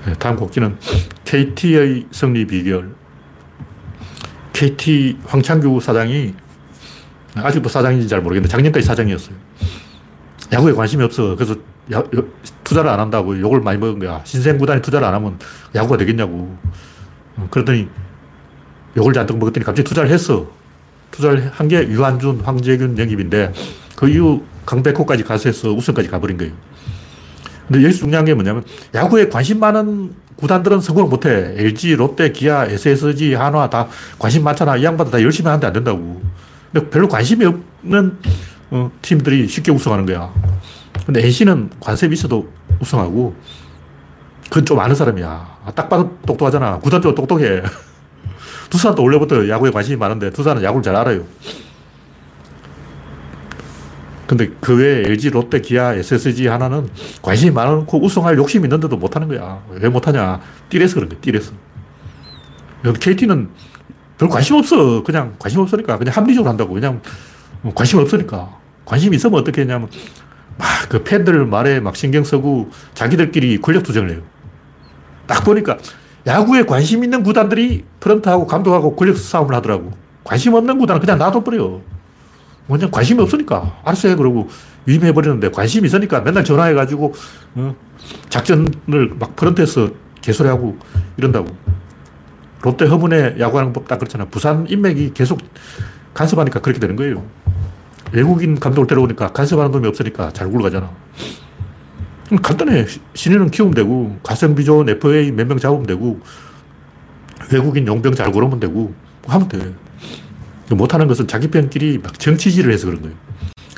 네, 0.07 0.12
다음 0.14 0.37
곡기는 0.37 0.76
KT의 1.24 2.07
승리 2.11 2.46
비결. 2.46 2.94
KT 4.52 5.18
황창규 5.26 5.80
사장이 5.80 6.35
아직도 7.35 7.68
사장인지 7.68 8.09
잘 8.09 8.20
모르겠는데 8.20 8.48
작년까지 8.50 8.87
사장이었어요. 8.87 9.35
야구에 10.52 10.72
관심이 10.72 11.02
없어. 11.02 11.35
그래서 11.35 11.57
야, 11.92 12.03
투자를 12.64 12.90
안 12.90 12.99
한다고 13.01 13.38
욕을 13.38 13.61
많이 13.61 13.79
먹은 13.79 13.99
거야. 13.99 14.20
신생 14.25 14.57
구단이 14.59 14.81
투자를 14.83 15.07
안 15.07 15.14
하면 15.14 15.38
야구가 15.75 15.97
되겠냐고. 15.99 16.57
어, 17.37 17.47
그러더니 17.51 17.88
욕을 18.97 19.12
잔뜩 19.12 19.37
먹었더니 19.38 19.64
갑자기 19.64 19.87
투자를 19.87 20.11
했어. 20.11 20.47
투자를 21.11 21.51
한 21.55 21.68
게 21.68 21.87
유한준, 21.88 22.40
황재균 22.40 22.99
영입인데 22.99 23.53
그 23.97 24.09
이후 24.09 24.42
강백호까지 24.66 25.25
가서 25.25 25.49
해서 25.49 25.70
우승까지 25.73 26.09
가버린 26.09 26.38
거예요. 26.38 26.53
근데 27.68 27.83
여기서 27.85 28.01
중요한 28.01 28.25
게 28.25 28.35
뭐냐면 28.35 28.64
야구에 28.94 29.29
관심 29.29 29.61
많은 29.61 30.12
구단들은 30.37 30.81
성공을 30.81 31.09
못 31.09 31.27
해. 31.27 31.55
LG, 31.57 31.94
롯데, 31.97 32.33
기아, 32.33 32.64
SSG, 32.66 33.35
한화 33.35 33.70
다 33.70 33.88
관심 34.18 34.42
많잖아. 34.42 34.77
이 34.77 34.85
양반들 34.85 35.12
다 35.12 35.23
열심히 35.23 35.47
하는데 35.47 35.66
안 35.66 35.73
된다고. 35.73 36.20
근데 36.73 36.90
별로 36.90 37.09
관심이 37.09 37.44
없는 37.44 38.18
어, 38.70 38.90
팀들이 39.01 39.47
쉽게 39.47 39.70
우승하는 39.70 40.05
거야. 40.07 40.33
근데 41.06 41.22
NC는 41.22 41.70
관심이 41.80 42.14
있어도 42.14 42.48
우승하고 42.80 43.34
그건 44.44 44.64
좀 44.64 44.78
아는 44.80 44.94
사람이야. 44.94 45.58
아, 45.64 45.72
딱 45.72 45.88
봐도 45.88 46.16
똑똑하잖아. 46.26 46.78
구단적으로 46.78 47.14
똑똑해. 47.14 47.62
두산도 48.70 49.02
원래부터 49.02 49.48
야구에 49.48 49.70
관심이 49.70 49.96
많은데 49.96 50.30
두산은 50.30 50.62
야구를 50.62 50.82
잘 50.82 50.96
알아요. 50.96 51.24
근데 54.26 54.50
그 54.60 54.76
외에 54.76 55.00
LG, 55.06 55.30
롯데, 55.30 55.60
기아, 55.60 55.94
SSG 55.94 56.46
하나는 56.46 56.88
관심이 57.20 57.50
많고 57.50 58.02
우승할 58.02 58.36
욕심이 58.38 58.64
있는데도 58.64 58.96
못하는 58.96 59.28
거야. 59.28 59.62
왜 59.70 59.88
못하냐? 59.88 60.40
띠래서 60.70 60.94
그런 60.94 61.10
거야, 61.10 61.20
띠래서. 61.20 61.52
KT는 63.00 63.50
별 64.18 64.28
관심 64.28 64.56
없어. 64.56 65.02
그냥 65.02 65.34
관심 65.38 65.60
없으니까 65.60 65.98
그냥 65.98 66.14
합리적으로 66.14 66.48
한다고. 66.48 66.74
그냥 66.74 67.00
관심 67.74 67.98
없으니까. 67.98 68.58
관심 68.84 69.12
있으면 69.14 69.40
어떻게 69.40 69.62
했냐면 69.62 69.88
막그 70.58 71.02
팬들 71.04 71.46
말에 71.46 71.80
막 71.80 71.96
신경 71.96 72.24
쓰고 72.24 72.70
자기들끼리 72.94 73.60
권력 73.60 73.82
투쟁을 73.82 74.10
해요. 74.10 74.20
딱 75.26 75.44
보니까 75.44 75.78
야구에 76.26 76.64
관심 76.64 77.04
있는 77.04 77.22
구단들이 77.22 77.84
프런트하고 78.00 78.46
감독하고 78.46 78.96
권력 78.96 79.16
싸움을 79.16 79.54
하더라고. 79.56 79.92
관심 80.22 80.54
없는 80.54 80.78
구단은 80.78 81.00
그냥 81.00 81.18
놔둬버려. 81.18 81.80
뭐냐, 82.66 82.88
관심이 82.90 83.20
없으니까. 83.20 83.78
알았어 83.84 84.08
해. 84.08 84.14
그러고 84.14 84.48
위임해버리는데 84.86 85.50
관심이 85.50 85.86
있으니까 85.86 86.20
맨날 86.22 86.44
전화해가지고, 86.44 87.12
어, 87.56 87.76
작전을 88.30 89.12
막 89.18 89.36
프런트에서 89.36 89.90
개소리하고 90.22 90.78
이런다고. 91.18 91.48
롯데 92.62 92.86
허문에 92.86 93.36
야구하는 93.38 93.74
법 93.74 93.86
딱 93.86 93.98
그렇잖아. 93.98 94.24
부산 94.24 94.66
인맥이 94.66 95.12
계속 95.12 95.38
간섭하니까 96.14 96.60
그렇게 96.60 96.80
되는 96.80 96.96
거예요. 96.96 97.22
외국인 98.18 98.59
감독을 98.59 98.87
데려오니까 98.87 99.33
간섭하는 99.33 99.72
놈이 99.72 99.88
없으니까 99.88 100.33
잘 100.33 100.48
굴러가잖아. 100.48 100.88
간단해. 102.42 102.87
신인은 103.14 103.50
키우면 103.50 103.74
되고, 103.74 104.16
가성비 104.22 104.64
좋은 104.64 104.88
FA 104.88 105.33
몇 105.33 105.46
명 105.46 105.59
잡으면 105.59 105.85
되고, 105.85 106.20
외국인 107.53 107.87
용병 107.87 108.14
잘 108.14 108.31
고르면 108.31 108.61
되고, 108.61 108.94
하면 109.27 109.48
돼. 109.48 109.74
못하는 110.70 111.07
것은 111.09 111.27
자기 111.27 111.48
편끼리 111.50 111.98
막 111.98 112.18
정치질을 112.18 112.72
해서 112.72 112.87
그런 112.87 113.03
거예요. 113.03 113.16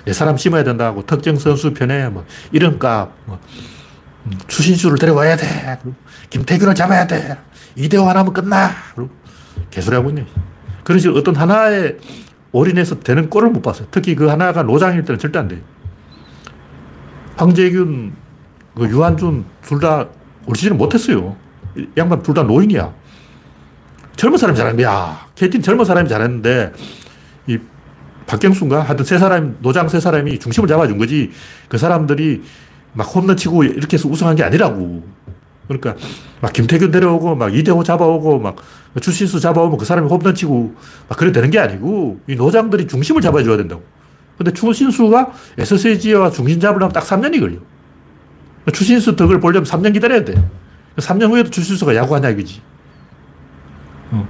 내 0.05 0.13
사람 0.13 0.37
심어야 0.37 0.63
된다고 0.63 1.05
특정 1.05 1.37
선수 1.37 1.75
편에 1.75 2.09
뭐 2.11 2.25
이름값, 2.53 3.11
뭐 3.25 3.41
음, 4.27 4.33
추신수를 4.47 4.99
데려와야 4.99 5.37
돼. 5.37 5.79
김태균을 6.31 6.75
잡아야 6.77 7.07
돼. 7.07 7.37
이대호 7.75 8.09
하나면 8.09 8.33
끝나. 8.33 8.71
개소리하고 9.71 10.11
있네. 10.11 10.27
그런 10.85 11.01
식으로 11.01 11.19
어떤 11.19 11.35
하나에 11.35 11.97
올인해서 12.53 13.01
되는 13.01 13.29
꼴을 13.29 13.51
못 13.51 13.63
봤어요. 13.63 13.89
특히 13.91 14.15
그 14.15 14.27
하나가 14.29 14.63
노장일 14.63 15.05
때는 15.05 15.19
절대 15.19 15.39
안 15.39 15.49
돼. 15.49 15.63
황재균, 17.37 18.15
그 18.75 18.89
유한준 18.89 19.45
둘 19.63 19.81
다 19.81 20.09
올 20.47 20.55
시즌 20.57 20.77
못했어요. 20.79 21.37
양반 21.97 22.23
둘 22.23 22.35
다 22.35 22.43
노인이야. 22.45 22.93
젊은 24.17 24.39
사람이 24.39 24.57
잘한 24.57 24.77
거야. 24.77 25.27
KT는 25.35 25.63
젊은 25.63 25.85
사람이 25.85 26.09
잘했는데, 26.09 26.73
이 27.49 27.59
박경수인가? 28.27 28.83
하여튼 28.83 29.05
세 29.05 29.19
사람, 29.19 29.57
노장 29.61 29.89
세 29.89 30.01
사람이 30.01 30.39
중심을 30.39 30.69
잡아준 30.69 30.99
거지. 30.99 31.33
그 31.69 31.77
사람들이 31.79 32.43
막 32.95 33.05
홈런 33.05 33.37
치고 33.37 33.65
이렇게 33.65 33.97
해서 33.97 34.09
우승한 34.09 34.37
게 34.37 34.45
아니라고. 34.45 35.05
그러니까 35.69 35.97
막 36.41 36.53
김태균 36.53 36.91
데려오고 36.93 37.35
막 37.35 37.55
이대호 37.55 37.83
잡아오고 37.83 38.39
막 38.39 38.57
주신수 39.01 39.41
잡아오면 39.41 39.79
그 39.79 39.85
사람이 39.85 40.09
홈런 40.09 40.35
치고 40.35 40.75
막 41.09 41.19
그래 41.19 41.33
되는 41.33 41.51
게 41.51 41.59
아니고 41.59 42.21
이 42.27 42.35
노장들이 42.35 42.87
중심을 42.87 43.21
잡아줘야 43.21 43.57
된다고. 43.57 43.83
근데 44.39 44.53
추신수가 44.53 45.33
SSG와 45.59 46.31
중심 46.31 46.61
잡으려면 46.61 46.93
딱 46.93 47.05
3년이 47.05 47.41
걸려. 47.41 47.59
추신수 48.73 49.17
덕을 49.17 49.41
보려면 49.41 49.65
3년 49.65 49.93
기다려야 49.93 50.25
돼. 50.25 50.35
3년 50.97 51.31
후에도 51.31 51.51
추신수가 51.51 51.95
야구하냐 51.95 52.31
이거지. 52.31 52.61
어. 54.11 54.27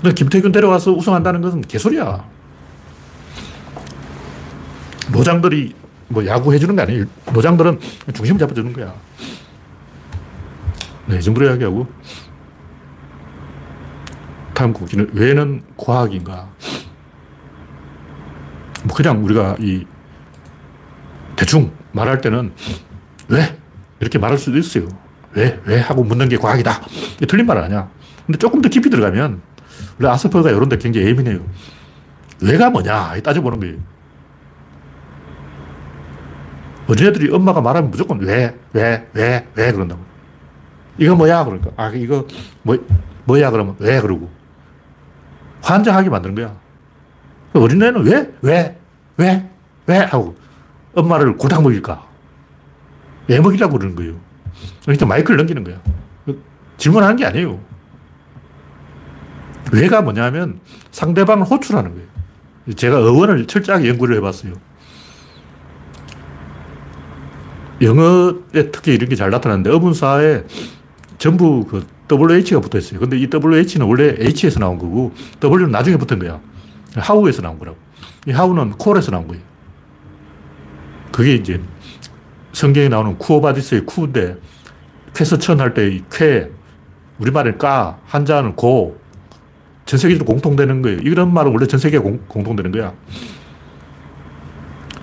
근데 0.00 0.14
김태균 0.14 0.52
데려와서 0.52 0.92
우승한다는 0.92 1.40
것은 1.40 1.60
개소리야. 1.62 2.24
노장들이 5.12 5.74
뭐 6.08 6.26
야구 6.26 6.52
해주는 6.54 6.74
게 6.74 6.82
아니에요. 6.82 7.04
노장들은 7.32 7.80
중심 8.12 8.38
잡아주는 8.38 8.72
거야. 8.72 8.94
네, 11.06 11.18
이 11.18 11.22
정도로 11.22 11.46
이야기하고. 11.46 11.86
곡기는 14.54 15.10
왜는 15.12 15.62
과학인가? 15.76 16.48
뭐 18.84 18.96
그냥 18.96 19.24
우리가 19.24 19.56
이 19.58 19.86
대충 21.36 21.72
말할 21.92 22.20
때는 22.20 22.52
왜? 23.28 23.58
이렇게 24.00 24.18
말할 24.18 24.38
수도 24.38 24.58
있어요. 24.58 24.86
왜? 25.32 25.60
왜? 25.64 25.80
하고 25.80 26.04
묻는 26.04 26.28
게 26.28 26.36
과학이다. 26.36 26.80
이게 27.16 27.26
틀린 27.26 27.46
말 27.46 27.58
아니야. 27.58 27.88
근데 28.26 28.38
조금 28.38 28.62
더 28.62 28.68
깊이 28.68 28.88
들어가면, 28.90 29.42
원래 29.98 30.12
아스퍼가 30.12 30.50
이런 30.50 30.68
데 30.68 30.78
굉장히 30.78 31.08
예민해요. 31.08 31.40
왜가 32.42 32.70
뭐냐? 32.70 33.20
따져보는 33.22 33.60
거예요. 33.60 33.76
어린애들이 36.86 37.32
엄마가 37.32 37.60
말하면 37.60 37.90
무조건 37.90 38.20
왜, 38.20 38.54
왜, 38.72 39.08
왜, 39.14 39.46
왜 39.54 39.72
그런다고. 39.72 40.02
이거 40.98 41.16
뭐야? 41.16 41.44
그러니까. 41.44 41.70
아, 41.76 41.88
이거 41.90 42.26
뭐, 42.62 42.76
뭐야? 43.24 43.50
그러면 43.50 43.74
왜? 43.78 44.00
그러고. 44.00 44.30
환장하게 45.64 46.10
만드는 46.10 46.34
거야. 46.34 46.54
어린애는 47.54 48.02
왜? 48.04 48.32
왜? 48.42 48.78
왜? 49.16 49.50
왜? 49.86 49.98
하고 49.98 50.36
엄마를 50.94 51.36
골탕 51.36 51.62
먹일까? 51.62 52.06
왜 53.28 53.40
먹이라고 53.40 53.78
그러는 53.78 53.96
거예요. 53.96 54.14
그러니까 54.82 55.06
마이크를 55.06 55.38
넘기는 55.38 55.64
거야. 55.64 55.80
질문하는 56.76 57.16
게 57.16 57.24
아니에요. 57.24 57.58
왜가 59.72 60.02
뭐냐면 60.02 60.60
상대방을 60.90 61.46
호출하는 61.46 61.92
거예요. 61.94 62.06
제가 62.76 62.98
어원을 62.98 63.46
철저하게 63.46 63.88
연구를 63.88 64.16
해봤어요. 64.16 64.52
영어에 67.80 68.70
특히 68.70 68.94
이런 68.94 69.08
게 69.08 69.16
잘 69.16 69.30
나타나는데 69.30 69.70
어문사에 69.70 70.44
전부 71.18 71.64
그 71.66 71.86
WH가 72.10 72.60
붙어 72.60 72.78
있어요. 72.78 73.00
근데 73.00 73.18
이 73.18 73.28
WH는 73.32 73.86
원래 73.86 74.14
H에서 74.18 74.60
나온 74.60 74.78
거고 74.78 75.12
W는 75.42 75.70
나중에 75.70 75.96
붙은 75.96 76.18
거야. 76.18 76.40
하우에서 76.96 77.42
나온 77.42 77.58
거라고. 77.58 77.76
이 78.26 78.30
하우는 78.32 78.72
콜에서 78.72 79.10
나온 79.10 79.26
거예요. 79.28 79.42
그게 81.12 81.34
이제 81.34 81.60
성경에 82.52 82.88
나오는 82.88 83.18
쿠오바디스의 83.18 83.86
쿠인데 83.86 84.36
쾌서천 85.14 85.60
할 85.60 85.74
때 85.74 85.88
이 85.88 86.02
쾌, 86.10 86.48
우리말은 87.18 87.58
까, 87.58 87.98
한자는 88.06 88.56
고, 88.56 88.98
전 89.86 89.98
세계적으로 89.98 90.32
공통되는 90.32 90.82
거예요. 90.82 90.98
이런 91.02 91.32
말은 91.32 91.52
원래 91.52 91.66
전 91.66 91.78
세계에 91.78 92.00
공, 92.00 92.20
통되는 92.28 92.72
거야. 92.72 92.92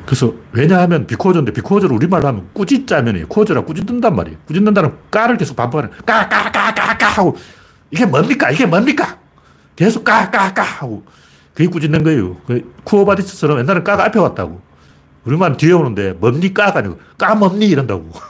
그래서 0.06 0.34
왜냐하면 0.52 1.08
비코어인데 1.08 1.54
비코어를 1.54 1.90
우리말로 1.94 2.28
하면 2.28 2.50
꾸짖자면이 2.54 3.24
코어라 3.30 3.62
꾸짖는단 3.64 4.14
말이에요. 4.14 4.38
꾸짖는다는 4.48 4.92
까를 5.10 5.38
계속 5.38 5.56
반복하는 5.56 5.92
까, 6.06 6.28
까, 6.28 6.51
까, 7.02 7.08
까, 7.08 7.08
까 7.08 7.08
하고 7.08 7.38
이게 7.90 8.06
뭡니까? 8.06 8.52
이게 8.52 8.66
뭡니까? 8.66 9.18
계속 9.76 10.04
까, 10.04 10.30
까, 10.30 10.54
까 10.54 10.62
하고 10.62 11.04
그게 11.54 11.68
꾸짖는 11.68 12.04
거예요. 12.04 12.38
그 12.48 12.74
쿠오바디스처럼 12.84 13.60
옛날에 13.60 13.84
까가 13.84 14.06
앞에 14.06 14.20
왔다고. 14.20 14.62
우리말은 15.26 15.58
뒤에 15.58 15.74
오는데 15.74 16.14
뭡니까가 16.14 16.80
아니고 16.80 17.00
까 17.18 17.36
뭡니 17.36 17.68
이런다고. 17.68 18.12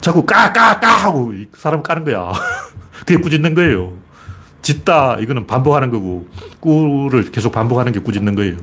자꾸 0.00 0.24
까, 0.24 0.52
까, 0.52 0.80
까 0.80 0.88
하고 0.88 1.32
사람 1.56 1.82
까는 1.82 2.04
거야. 2.04 2.32
그게 3.00 3.16
꾸짖는 3.16 3.54
거예요. 3.54 3.98
짓다, 4.62 5.16
이거는 5.20 5.46
반복하는 5.46 5.90
거고, 5.90 6.28
꾸를 6.60 7.30
계속 7.30 7.50
반복하는 7.50 7.92
게 7.92 8.00
꾸짖는 8.00 8.34
거예요. 8.34 8.56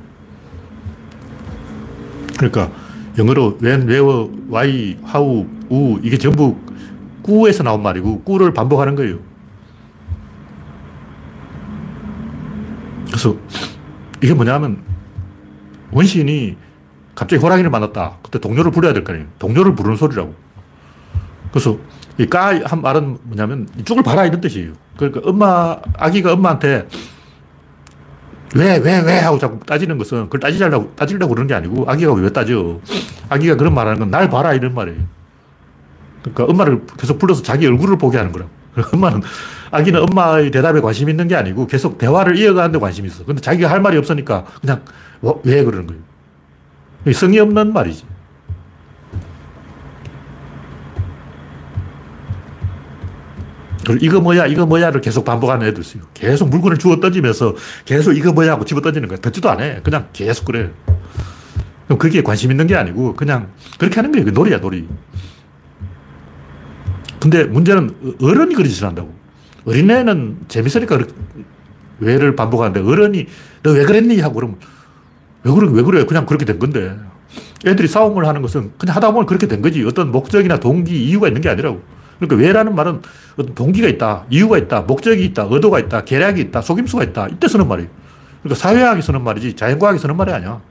그러니까 2.37 2.71
영어로 3.17 3.57
when, 3.61 3.89
where, 3.89 4.29
why, 4.47 4.97
how, 5.07 5.47
우, 5.69 5.99
이게 6.03 6.17
전부 6.17 6.55
꾸에서 7.27 7.61
나온 7.63 7.83
말이고, 7.83 8.21
꾸를 8.23 8.53
반복하는 8.53 8.95
거예요. 8.95 9.19
그래서 13.07 13.35
이게 14.21 14.33
뭐냐면 14.33 14.81
원시인이 15.91 16.57
갑자기 17.15 17.41
호랑이를 17.41 17.69
만났다. 17.69 18.17
그때 18.23 18.39
동료를 18.39 18.71
부려야 18.71 18.93
될 18.93 19.03
거 19.03 19.13
아니에요. 19.13 19.27
동료를 19.39 19.75
부르는 19.75 19.97
소리라고. 19.97 20.33
그래서 21.51 21.77
이 22.19 22.25
까 22.27 22.59
한 22.65 22.81
말은 22.81 23.17
뭐냐면 23.23 23.67
이쪽을 23.79 24.03
봐라 24.03 24.25
이런 24.25 24.41
뜻이에요. 24.41 24.73
그러니까 24.97 25.21
엄마, 25.23 25.77
아기가 25.97 26.33
엄마한테 26.33 26.87
왜, 28.55 28.77
왜, 28.77 28.99
왜 29.01 29.19
하고 29.19 29.37
자꾸 29.37 29.59
따지는 29.65 29.97
것은 29.97 30.23
그걸 30.25 30.39
따지려고, 30.39 30.95
따지려고 30.95 31.33
그러는 31.33 31.47
게 31.47 31.53
아니고 31.53 31.85
아기가 31.87 32.13
왜 32.13 32.29
따져. 32.31 32.79
아기가 33.29 33.55
그런 33.55 33.73
말 33.73 33.87
하는 33.87 33.99
건 33.99 34.09
날 34.09 34.29
봐라 34.29 34.53
이런 34.53 34.73
말이에요. 34.73 34.99
그러니까 36.33 36.45
엄마를 36.45 36.81
계속 36.97 37.19
불러서 37.19 37.43
자기 37.43 37.67
얼굴을 37.67 37.97
보게 37.97 38.17
하는 38.17 38.31
거라고. 38.31 38.51
엄마는, 38.93 39.21
아기는 39.71 40.01
엄마의 40.01 40.51
대답에 40.51 40.79
관심 40.81 41.09
있는 41.09 41.27
게 41.27 41.35
아니고 41.35 41.67
계속 41.67 41.97
대화를 41.97 42.37
이어가는 42.37 42.71
데 42.71 42.79
관심이 42.79 43.07
있어. 43.07 43.25
근데 43.25 43.41
자기가 43.41 43.69
할 43.69 43.81
말이 43.81 43.97
없으니까 43.97 44.45
그냥 44.61 44.81
뭐, 45.19 45.41
왜 45.43 45.63
그러는 45.63 45.87
거예요. 45.87 47.13
성의 47.13 47.39
없는 47.39 47.73
말이지. 47.73 48.05
이거 54.01 54.19
뭐야, 54.19 54.47
이거 54.47 54.65
뭐야를 54.65 54.99
계속 54.99 55.23
반복하는 55.23 55.65
애들 55.67 55.79
있어요. 55.79 56.03
계속 56.13 56.49
물건을 56.49 56.77
주워 56.77 56.99
던지면서 56.99 57.55
계속 57.85 58.11
이거 58.13 58.33
뭐야 58.33 58.53
하고 58.53 58.65
집어 58.65 58.81
던지는 58.81 59.07
거야. 59.07 59.17
듣지도 59.19 59.49
안 59.49 59.61
해. 59.61 59.79
그냥 59.81 60.09
계속 60.11 60.45
그래. 60.45 60.71
그럼 61.85 61.97
그게 61.97 62.21
관심 62.21 62.51
있는 62.51 62.67
게 62.67 62.75
아니고 62.75 63.13
그냥 63.13 63.49
그렇게 63.77 63.95
하는 63.95 64.11
거예요. 64.11 64.25
놀이야, 64.31 64.59
놀이. 64.59 64.87
근데 67.19 67.43
문제는 67.45 68.15
어른이 68.21 68.53
그런 68.55 68.69
짓을 68.69 68.87
한다고. 68.87 69.13
어린애는 69.65 70.37
재밌으니까 70.47 70.99
왜를 71.99 72.35
반복하는데 72.35 72.79
어른이 72.81 73.25
너 73.63 73.71
왜 73.73 73.83
그랬니? 73.85 74.19
하고 74.21 74.35
그러면 74.35 74.57
왜 75.43 75.51
그래, 75.51 75.67
왜 75.71 75.81
그래? 75.83 76.05
그냥 76.05 76.25
그렇게 76.25 76.45
된 76.45 76.59
건데. 76.59 76.97
애들이 77.65 77.87
싸움을 77.87 78.25
하는 78.27 78.41
것은 78.41 78.71
그냥 78.77 78.95
하다 78.95 79.11
보면 79.11 79.25
그렇게 79.25 79.47
된 79.47 79.61
거지. 79.61 79.83
어떤 79.83 80.11
목적이나 80.11 80.59
동기, 80.59 81.05
이유가 81.05 81.27
있는 81.27 81.41
게 81.41 81.49
아니라고. 81.49 81.81
그러니까 82.19 82.35
왜라는 82.35 82.75
말은 82.75 83.01
어떤 83.35 83.55
동기가 83.55 83.87
있다, 83.87 84.25
이유가 84.29 84.57
있다, 84.57 84.81
목적이 84.81 85.25
있다, 85.25 85.47
의도가 85.49 85.79
있다, 85.79 86.03
계략이 86.03 86.41
있다, 86.41 86.61
속임수가 86.61 87.03
있다. 87.05 87.27
이때 87.29 87.47
쓰는 87.47 87.67
말이에요. 87.67 87.89
그러니까 88.43 88.59
사회학이 88.59 89.01
쓰는 89.01 89.23
말이지 89.23 89.55
자연과학이 89.55 89.99
쓰는 89.99 90.15
말이 90.17 90.31
아니야. 90.31 90.61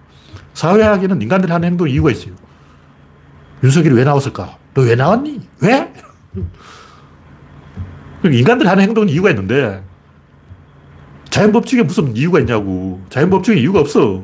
사회학에는 0.54 1.20
인간들이 1.22 1.52
하는 1.52 1.68
행동 1.68 1.88
이유가 1.88 2.10
있어요. 2.10 2.32
윤석열이 3.62 3.94
왜 3.94 4.04
나왔을까? 4.04 4.56
너 4.74 4.82
왜 4.82 4.94
나왔니? 4.94 5.40
왜? 5.60 5.92
인간들이 8.24 8.68
하는 8.68 8.84
행동은 8.84 9.08
이유가 9.08 9.30
있는데 9.30 9.82
자연 11.30 11.52
법칙에 11.52 11.82
무슨 11.82 12.16
이유가 12.16 12.40
있냐고. 12.40 13.04
자연 13.10 13.28
법칙에 13.30 13.60
이유가 13.60 13.80
없어. 13.80 14.22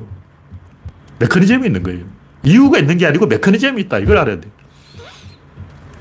메커니즘이 1.19 1.67
있는 1.67 1.83
거예요. 1.83 2.05
이유가 2.43 2.79
있는 2.79 2.97
게 2.97 3.07
아니고 3.07 3.27
메커니즘이 3.27 3.83
있다. 3.83 3.99
이걸 3.99 4.17
알아야 4.19 4.41
돼. 4.41 4.49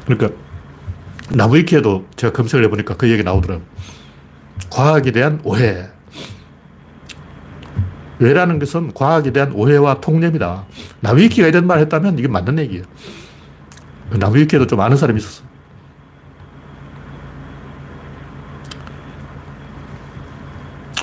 그러니까 0.06 0.32
나무위키에도 1.30 2.08
제가 2.16 2.34
검색을 2.34 2.64
해보니까 2.66 2.96
그 2.96 3.10
얘기 3.10 3.24
나오더라고요. 3.24 3.66
과학에 4.70 5.12
대한 5.12 5.42
오해. 5.44 5.90
왜라는 8.20 8.60
것은 8.60 8.94
과학에 8.94 9.32
대한 9.32 9.52
오해와 9.52 10.00
통념이다. 10.00 10.66
나무위키가 11.02 11.48
이런 11.48 11.68
말 11.68 11.80
했다면 11.80 12.20
이게 12.20 12.28
맞는 12.28 12.60
얘기예요. 12.60 12.84
나무위키에도 14.12 14.68
좀 14.68 14.80
아는 14.80 14.96
사람이 14.96 15.20
있었어. 15.20 15.44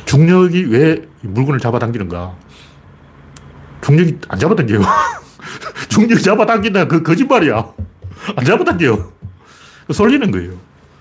중력이 0.09 0.64
왜 0.71 1.03
물건을 1.21 1.61
잡아당기는가? 1.61 2.33
중력이 3.83 4.16
안 4.29 4.38
잡아당겨요. 4.38 4.81
중력이 5.90 6.23
잡아당긴다. 6.23 6.88
그 6.88 7.03
거짓말이야. 7.03 7.66
안 8.37 8.44
잡아당겨요. 8.44 9.12
쏠리는 9.92 10.31
거예요. 10.31 10.53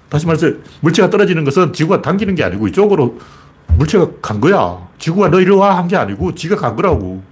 다시 0.09 0.25
말해서 0.25 0.47
물체가 0.81 1.09
떨어지는 1.09 1.45
것은 1.45 1.71
지구가 1.71 2.01
당기는 2.01 2.35
게 2.35 2.43
아니고 2.43 2.67
이쪽으로 2.67 3.17
물체가 3.77 4.07
간 4.21 4.41
거야. 4.41 4.77
지구가 4.99 5.29
너 5.31 5.39
이리 5.39 5.51
와 5.51 5.75
한 5.77 5.87
게 5.87 5.95
아니고 5.95 6.35
지가 6.35 6.57
간 6.57 6.75
거라고. 6.75 7.23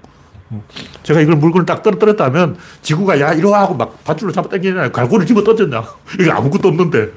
제가 1.03 1.19
이걸 1.19 1.35
물건을 1.35 1.65
딱 1.65 1.83
떨어뜨렸다면 1.83 2.55
지구가 2.83 3.19
야 3.19 3.33
이리 3.33 3.45
와 3.45 3.61
하고 3.63 3.73
막 3.75 4.01
밧줄로 4.05 4.31
잡아 4.31 4.47
당기냐 4.47 4.91
갈고를 4.93 5.25
집어 5.25 5.43
던졌냐. 5.43 5.83
이게 6.21 6.31
아무것도 6.31 6.69
없는데 6.69 7.11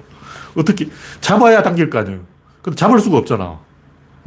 어떻게 0.56 0.88
잡아야 1.20 1.62
당길 1.62 1.90
거 1.90 2.00
아니에요. 2.00 2.18
근데 2.60 2.74
잡을 2.76 2.98
수가 2.98 3.18
없잖아. 3.18 3.67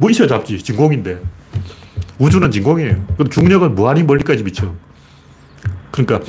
뭐 0.02 0.10
있어야 0.10 0.26
잡지. 0.26 0.58
진공인데. 0.58 1.22
우주는 2.18 2.50
진공이에요. 2.50 3.06
그럼 3.14 3.30
중력은 3.30 3.76
무한히 3.76 4.02
멀리까지 4.02 4.42
미쳐. 4.42 4.74
그러니까 5.92 6.20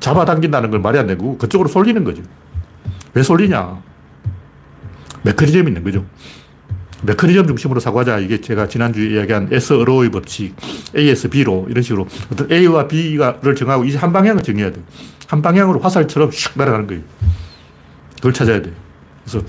잡아당긴다는 0.00 0.70
걸 0.70 0.80
말이 0.80 0.98
안 0.98 1.06
되고 1.06 1.36
그쪽으로 1.36 1.68
쏠리는 1.68 2.02
거죠. 2.02 2.22
왜 3.12 3.22
쏠리냐? 3.22 3.82
메커니즘이 5.22 5.68
있는 5.68 5.84
거죠. 5.84 6.06
메커니즘 7.02 7.46
중심으로 7.46 7.78
사고하자. 7.78 8.20
이게 8.20 8.40
제가 8.40 8.68
지난주에 8.68 9.10
이야기한 9.10 9.48
SRO의 9.52 10.10
법칙, 10.10 10.56
ASB로 10.96 11.66
이런 11.68 11.82
식으로 11.82 12.06
어떤 12.32 12.50
A와 12.50 12.88
B를 12.88 13.54
정하고 13.54 13.84
이제 13.84 13.98
한 13.98 14.14
방향을 14.14 14.42
정해야 14.42 14.72
돼. 14.72 14.80
한 15.26 15.42
방향으로 15.42 15.80
화살처럼 15.80 16.30
슉 16.30 16.52
날아가는 16.56 16.86
거예요. 16.86 17.02
그걸 18.16 18.32
찾아야 18.32 18.62
돼. 18.62 18.72
그래서 19.24 19.46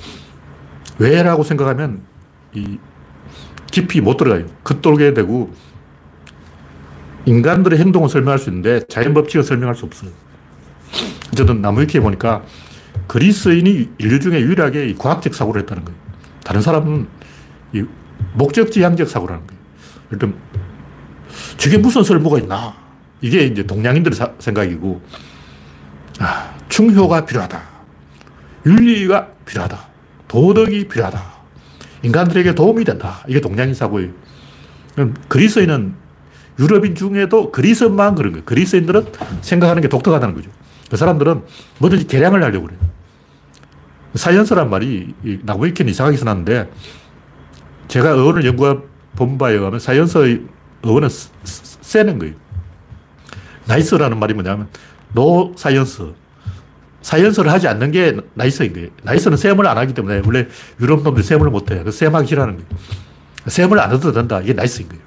왜라고 0.99 1.43
생각하면 1.43 2.01
이 2.53 2.77
깊이 3.71 4.01
못 4.01 4.17
들어가요. 4.17 4.45
겉돌게 4.63 5.13
되고 5.13 5.53
인간들의 7.25 7.79
행동을 7.79 8.10
설명할 8.10 8.39
수 8.39 8.49
있는데 8.49 8.81
자연 8.88 9.13
법칙을 9.13 9.43
설명할 9.43 9.75
수 9.75 9.86
없어요. 9.86 10.12
어쨌든 11.31 11.62
나무위키에 11.62 12.01
보니까 12.01 12.43
그리스인이 13.07 13.89
인류 13.97 14.19
중에 14.19 14.41
유일하게 14.41 14.95
과학적 14.97 15.34
사고를 15.34 15.62
했다는 15.62 15.86
거예요. 15.86 15.99
다른 16.43 16.62
사람은 16.62 17.07
목적지향적 18.34 19.07
사고라는 19.07 19.47
거예요. 19.47 19.62
일단 20.12 20.34
저게 21.57 21.77
무슨 21.77 22.03
설모가 22.03 22.39
있나? 22.39 22.75
이게 23.21 23.45
이제 23.45 23.63
동양인들의 23.63 24.15
사, 24.15 24.31
생각이고 24.39 25.01
아, 26.19 26.53
충효가 26.69 27.25
필요하다. 27.25 27.62
윤리가 28.65 29.27
필요하다. 29.45 29.79
도덕이 30.27 30.88
필요하다. 30.88 31.40
인간들에게 32.03 32.55
도움이 32.55 32.83
된다. 32.83 33.23
이게 33.27 33.41
동양인 33.41 33.73
사고예요. 33.73 34.11
그리스인은 35.27 35.95
유럽인 36.59 36.95
중에도 36.95 37.51
그리스만 37.51 38.15
그런 38.15 38.33
거예요. 38.33 38.45
그리스인들은 38.45 39.05
생각하는 39.41 39.81
게 39.81 39.87
독특하다는 39.87 40.35
거죠. 40.35 40.49
그 40.89 40.97
사람들은 40.97 41.43
뭐든지 41.79 42.07
계량을 42.07 42.43
하려고 42.43 42.67
그래요. 42.67 42.79
사이언스란 44.15 44.69
말이 44.69 45.13
나무위키는 45.43 45.91
이상하게 45.91 46.17
써놨는데 46.17 46.69
제가 47.87 48.13
어원을 48.13 48.45
연구해 48.45 48.77
본 49.15 49.37
바에 49.37 49.53
의하면 49.53 49.79
사이언스의 49.79 50.41
어원은 50.83 51.07
세는 51.43 52.19
거예요. 52.19 52.33
나이스라는 53.65 54.19
말이 54.19 54.33
뭐냐면 54.33 54.67
노 55.13 55.53
사이언스. 55.55 56.13
사이언스를 57.01 57.51
하지 57.51 57.67
않는 57.67 57.91
게 57.91 58.17
나이스인 58.35 58.73
거예요. 58.73 58.89
나이스는 59.03 59.37
셈을 59.37 59.65
안 59.67 59.77
하기 59.77 59.93
때문에 59.93 60.21
원래 60.25 60.47
유럽 60.79 61.01
놈들이 61.03 61.23
셈을 61.23 61.49
못 61.49 61.71
해요. 61.71 61.89
셈 61.91 62.15
하기 62.15 62.27
싫어하는 62.27 62.57
거예요. 62.57 62.69
셈을 63.47 63.79
안 63.79 63.91
해도 63.91 64.11
된다. 64.11 64.39
이게 64.41 64.53
nice인 64.53 64.88
거예요. 64.89 65.03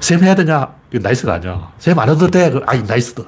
셈 0.00 0.22
해야 0.22 0.34
되냐? 0.34 0.74
이게 0.90 0.98
nice가 0.98 1.34
아니야. 1.34 1.72
셈 1.78 1.98
안 1.98 2.08
해도 2.10 2.28
돼. 2.30 2.52
아이, 2.66 2.82
nice다. 2.82 3.24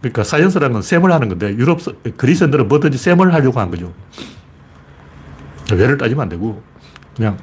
그러니까 0.00 0.24
science라는 0.24 0.72
건 0.72 0.82
셈을 0.82 1.12
하는 1.12 1.28
건데 1.28 1.50
유럽, 1.54 1.78
그리스인들은 2.16 2.68
뭐든지 2.68 2.98
셈을 2.98 3.32
하려고 3.32 3.60
한 3.60 3.70
거죠. 3.70 3.92
왜를 5.70 5.98
따지면 5.98 6.22
안 6.22 6.28
되고 6.28 6.62
그냥 7.14 7.38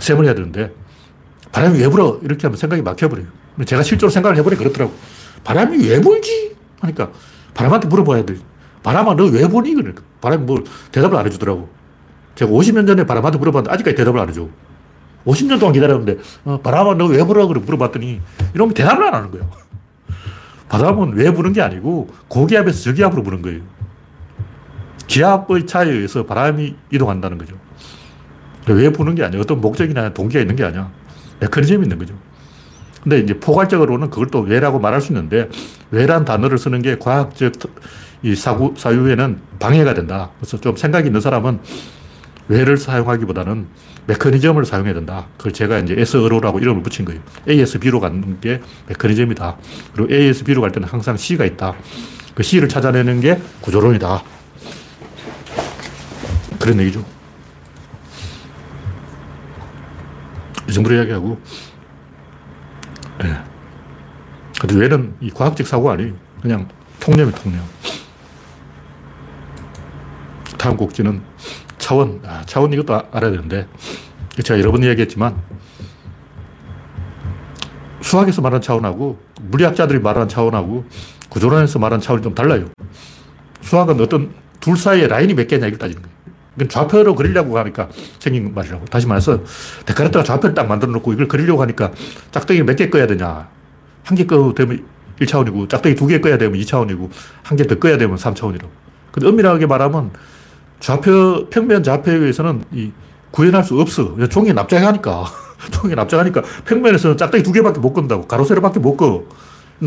셈을 0.00 0.24
해야 0.26 0.34
되는데 0.34 0.74
바람이 1.52 1.78
왜 1.78 1.88
불어? 1.88 2.18
이렇게 2.22 2.46
하면 2.46 2.56
생각이 2.56 2.82
막혀버려요. 2.82 3.26
제가 3.66 3.82
실제로 3.82 4.10
생각을 4.10 4.36
해보니 4.38 4.56
그렇더라고. 4.56 4.92
바람이 5.44 5.86
왜 5.88 6.00
불지? 6.00 6.56
하니까 6.80 7.10
바람한테 7.54 7.88
물어봐야 7.88 8.24
돼. 8.24 8.36
바람아, 8.82 9.14
너 9.14 9.24
왜 9.26 9.46
보니? 9.48 9.74
그러니까 9.74 10.02
바람이 10.20 10.44
뭐 10.44 10.62
대답을 10.90 11.16
안 11.18 11.26
해주더라고. 11.26 11.68
제가 12.34 12.50
50년 12.50 12.86
전에 12.86 13.04
바람한테 13.06 13.38
물어봤는데 13.38 13.72
아직까지 13.74 13.96
대답을 13.96 14.18
안 14.20 14.28
해줘. 14.28 14.48
50년 15.26 15.60
동안 15.60 15.72
기다렸는데, 15.72 16.18
어, 16.44 16.58
바람아, 16.60 16.94
너 16.94 17.06
왜? 17.06 17.22
그래 17.24 17.44
물어봤더니, 17.44 18.20
이러면 18.54 18.74
대답을 18.74 19.04
안 19.04 19.14
하는 19.14 19.30
거예요. 19.30 19.48
바람은 20.68 21.12
왜 21.14 21.32
부는 21.32 21.52
게 21.52 21.62
아니고, 21.62 22.08
고기압에서 22.26 22.82
저기압으로 22.82 23.22
부는 23.22 23.42
거예요. 23.42 23.60
기압의 25.06 25.66
차이에 25.66 25.92
의해서 25.92 26.24
바람이 26.24 26.74
이동한다는 26.90 27.38
거죠. 27.38 27.56
왜 28.68 28.90
부는 28.90 29.14
게 29.14 29.22
아니야. 29.24 29.40
어떤 29.40 29.60
목적이나 29.60 30.12
동기가 30.14 30.40
있는 30.40 30.56
게 30.56 30.64
아니야. 30.64 30.90
메커니즘이 31.40 31.84
있는 31.84 31.98
거죠. 31.98 32.14
근데 33.02 33.18
이제 33.18 33.38
포괄적으로는 33.38 34.10
그걸 34.10 34.28
또 34.28 34.40
왜라고 34.40 34.78
말할 34.78 35.00
수 35.00 35.12
있는데, 35.12 35.48
왜란 35.90 36.24
단어를 36.24 36.56
쓰는 36.56 36.82
게 36.82 36.96
과학적 36.98 37.52
이 38.22 38.34
사구, 38.36 38.74
사유에는 38.76 39.40
방해가 39.58 39.94
된다. 39.94 40.30
그래서 40.38 40.60
좀 40.60 40.76
생각이 40.76 41.08
있는 41.08 41.20
사람은 41.20 41.58
왜를 42.48 42.76
사용하기보다는 42.76 43.66
메커니즘을 44.06 44.64
사용해야 44.64 44.94
된다. 44.94 45.26
그걸 45.36 45.52
제가 45.52 45.78
이제 45.78 45.94
SRO라고 45.98 46.60
이름을 46.60 46.82
붙인 46.82 47.04
거예요. 47.04 47.20
A에서 47.48 47.78
B로 47.78 47.98
가는 48.00 48.40
게 48.40 48.60
메커니즘이다. 48.88 49.56
그리고 49.94 50.12
A에서 50.12 50.44
B로 50.44 50.60
갈 50.60 50.70
때는 50.70 50.88
항상 50.88 51.16
C가 51.16 51.44
있다. 51.44 51.74
그 52.34 52.42
C를 52.42 52.68
찾아내는 52.68 53.20
게 53.20 53.40
구조론이다. 53.60 54.22
그런 56.60 56.80
얘기죠. 56.80 57.04
이 60.68 60.72
정도로 60.72 60.94
이야기하고, 60.96 61.40
예. 63.24 63.36
근데 64.60 64.74
왜는 64.76 65.14
이 65.20 65.30
과학적 65.30 65.66
사고가 65.66 65.92
아니에요. 65.92 66.12
그냥 66.40 66.68
통념이 67.00 67.32
통념. 67.32 67.60
다음 70.58 70.76
곡지는 70.76 71.20
차원. 71.78 72.20
아, 72.24 72.42
차원 72.46 72.72
이것도 72.72 72.94
아, 72.94 73.04
알아야 73.10 73.32
되는데, 73.32 73.66
제가 74.42 74.60
여러 74.60 74.70
번 74.70 74.82
이야기했지만, 74.82 75.36
수학에서 78.00 78.40
말하는 78.40 78.60
차원하고, 78.60 79.20
물리학자들이 79.40 79.98
말하는 79.98 80.28
차원하고, 80.28 80.84
구조론에서 81.28 81.78
말하는 81.78 82.00
차원이 82.00 82.22
좀 82.22 82.34
달라요. 82.34 82.66
수학은 83.62 84.00
어떤 84.00 84.32
둘 84.60 84.76
사이에 84.76 85.08
라인이 85.08 85.34
몇 85.34 85.48
개냐 85.48 85.66
이걸 85.66 85.78
따지는 85.78 86.02
거예요. 86.02 86.16
이건 86.56 86.68
좌표로 86.68 87.14
그리려고 87.14 87.58
하니까 87.58 87.88
생긴 88.18 88.52
말이라고. 88.54 88.84
다시 88.86 89.06
말해서 89.06 89.40
데카르트가 89.86 90.22
좌표를 90.24 90.54
딱 90.54 90.66
만들어 90.68 90.92
놓고 90.92 91.12
이걸 91.12 91.28
그리려고 91.28 91.62
하니까 91.62 91.92
짝대기 92.30 92.62
몇 92.62 92.76
개 92.76 92.90
꺼야 92.90 93.06
되냐. 93.06 93.48
한 94.04 94.16
개 94.16 94.26
꺼야 94.26 94.52
되면 94.54 94.84
1차원이고 95.20 95.68
짝대기 95.68 95.96
두 95.96 96.06
개 96.08 96.20
꺼야 96.20 96.36
되면 96.38 96.58
2차원이고 96.58 97.08
한 97.42 97.56
개 97.56 97.64
더 97.64 97.76
꺼야 97.78 97.96
되면 97.96 98.16
3차원이라고. 98.16 98.68
근데 99.12 99.28
엄밀하게 99.28 99.66
말하면 99.66 100.10
좌표, 100.80 101.48
평면 101.50 101.82
좌표에 101.84 102.14
의해서는 102.16 102.64
이 102.72 102.90
구현할 103.30 103.62
수 103.64 103.78
없어. 103.80 104.16
종이에 104.28 104.52
납작하니까. 104.52 105.24
종이에 105.70 105.94
납작하니까 105.94 106.42
평면에서는 106.66 107.16
짝대기 107.16 107.44
두 107.44 107.52
개밖에 107.52 107.78
못 107.80 107.92
건다고. 107.92 108.26
가로, 108.26 108.44
세로밖에 108.44 108.80
못 108.80 108.96
꺼. 108.96 109.22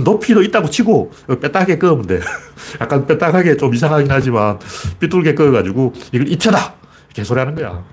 높이도 0.04 0.42
있다고 0.44 0.70
치고 0.70 1.12
빼딱하게 1.42 1.78
끄면 1.78 2.06
돼. 2.06 2.20
약간 2.82 3.06
빼딱하게 3.06 3.56
좀 3.58 3.74
이상하긴 3.74 4.12
하지만 4.12 4.60
삐뚤게 5.00 5.36
꺼가지고 5.36 5.94
이걸 6.12 6.28
입체다! 6.28 6.76
개소리 7.14 7.40
하는 7.40 7.56
거야. 7.56 7.84